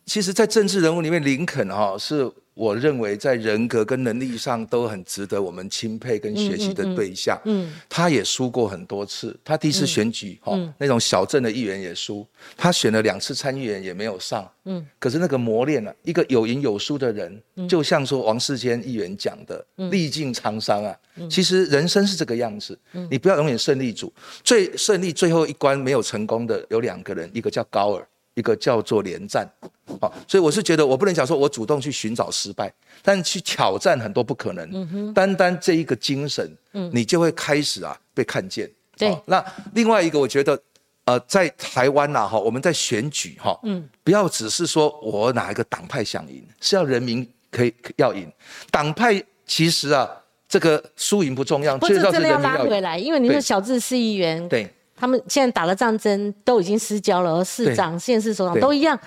[0.03, 7.39] 其实，在政治人物里面，林肯哈是我认为在人格跟能力上都很值得我们钦佩跟学习的对象。
[7.45, 12.27] 嗯，他也输过很多次，他第一次选举哈那种小镇的议员也输，
[12.57, 14.49] 他选了两次参议员也没有上。
[14.65, 20.95] 嗯，可是那个磨练啊一个有赢有输的人，就像说王世坚议员讲的，历尽沧桑啊。
[21.29, 22.77] 其实人生是这个样子，
[23.09, 24.11] 你不要永远胜利组。
[24.43, 28.07] 最胜利最后一关没有成功的有两个人，一个叫高尔。
[28.41, 29.47] 一个叫做连战，
[30.01, 32.73] 好，所以我是觉得我不能讲说我主动去寻找失败，
[33.03, 34.67] 但去挑战很多不可能。
[34.73, 38.67] 嗯哼，单单这一个精神，嗯，你就会开始啊被看见。
[38.97, 40.59] 对，那另外一个我觉得，
[41.05, 48.27] 呃，在台湾呐哈，我们在选举哈，嗯，不要只是说我哪一个党派想赢，是要人民可以要赢。
[48.71, 50.09] 党派其实啊，
[50.49, 54.49] 这个输赢不重要，最重要是人民要回来，因为你是小智市议员。
[54.49, 54.67] 对。
[55.01, 58.97] 他们现在打了战争，都已经失交了，而市长、县市首长都一样。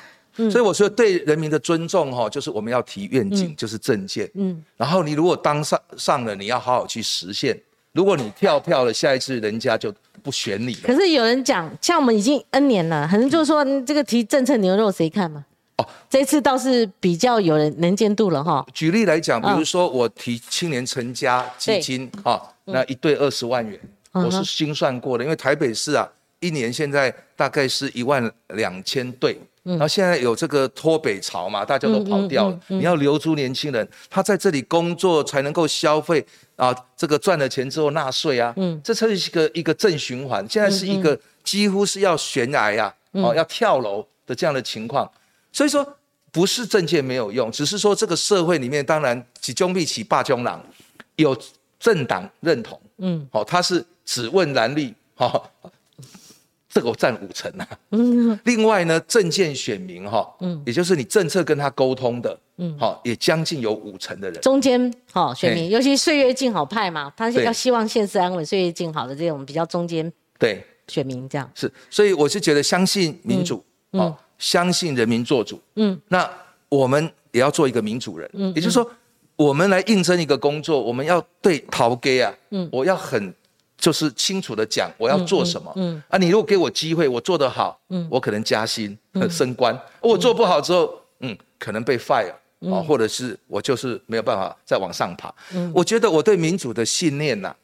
[0.51, 4.28] 所以我说，对人民的尊重哈，就是我们要提愿景，就是政见。
[4.34, 7.57] 嗯，然后你如果当上上了，你要好好去实现。
[7.92, 10.80] 如果你跳票了，下一次人家就不选你了。
[10.84, 15.45] 可是有人讲，像我们已经 N 年了，可能就是说这个提政策牛肉谁看嘛？
[15.76, 18.66] 哦，这次倒是比较有人能见度了哈。
[18.74, 23.78] 举例来讲，比如说我提青年成家基金啊，那一对二十万元。
[24.14, 26.08] 我是心算过的，因为台北市啊，
[26.40, 36.24] 一年现在大概是一万两千对，然后现在有这个脱北潮嘛，大家都跑掉了，你要留住年轻人，他在这里工作才能够消费
[36.56, 40.46] 啊，这个赚了钱之后纳税啊，嗯，这才是一个一个正循环。
[40.48, 45.10] 现在是一个几乎是要悬崖呀，哦，要跳楼的这样的情况，
[45.50, 45.84] 所以说
[46.30, 50.62] 不是政见没有用，只是说这个社会里面当然起中必起霸中郎，
[51.16, 51.36] 有
[51.80, 53.84] 政党认同，嗯，好，他是。
[54.05, 55.42] 只问蓝绿，哈，
[56.68, 57.68] 这个我占五成啊。
[57.90, 58.38] 嗯。
[58.44, 64.40] 另外呢，政见选民哈，嗯，也就是你政策跟他沟通的，嗯，好，也将近有五成的人。
[64.42, 71.50] 中间哈选民，尤其岁月静好派嘛，他是要希望现实安稳、岁月静好的这种比较中间对选民这样。
[71.55, 76.28] 是，所以我是觉得相信民主，哦，相信人民做主，嗯，那
[76.68, 78.90] 我们也要做一个民主人，嗯，也就是说，
[79.36, 83.34] 我们来应征一个工作，我们要对陶给啊，嗯，我要很。
[83.77, 88.97] 就是清楚的讲我要做什么，嗯啊，你如果给我机会，我做得好，嗯，我可能加薪、
[89.29, 92.33] 升官；我做不好之后，嗯，可能被 fire，
[92.70, 95.35] 啊，或者是我就是没有办法再往上爬。
[95.75, 97.55] 我觉得我对民主的信念呐，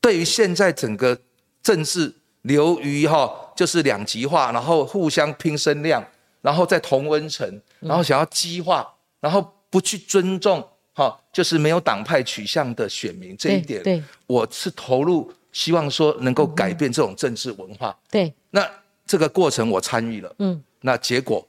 [0.00, 1.18] 对于现在整个
[1.62, 2.12] 政治
[2.42, 6.04] 流于哈，就是两极化，然后互相拼声量，
[6.40, 10.62] 然后在同温层，然后想要激化，然后不去尊重
[10.92, 17.96] 哈，就是没有党派取向的选民这一点，对，我是投入希望说能够改变这种政治文化。
[18.10, 18.68] 对，那
[19.06, 21.46] 这个过程我参与了，嗯，那结果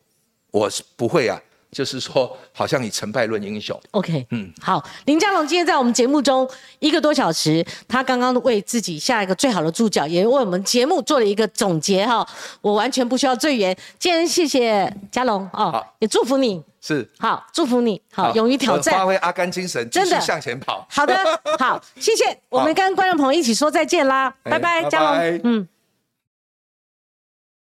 [0.52, 1.42] 我是不会啊。
[1.74, 3.78] 就是说，好像以成败论英雄。
[3.92, 6.48] OK，嗯，好，林佳龙今天在我们节目中
[6.80, 12.26] 一个多小时，他刚刚为自己下一个最好的注脚，也为我们节目做了一个总结哈。
[12.62, 17.10] 我完全不需要赘言，今天谢谢佳龙哦，也祝福你，是。
[17.18, 20.22] 好，祝福你，好，勇于挑战，发挥阿甘精神，真的。
[20.22, 20.86] 向前跑。
[20.90, 21.18] 好的，
[21.58, 25.68] 好，谢谢， 我们跟观众朋友一起说再见啦，拜拜，嘉龙，嗯。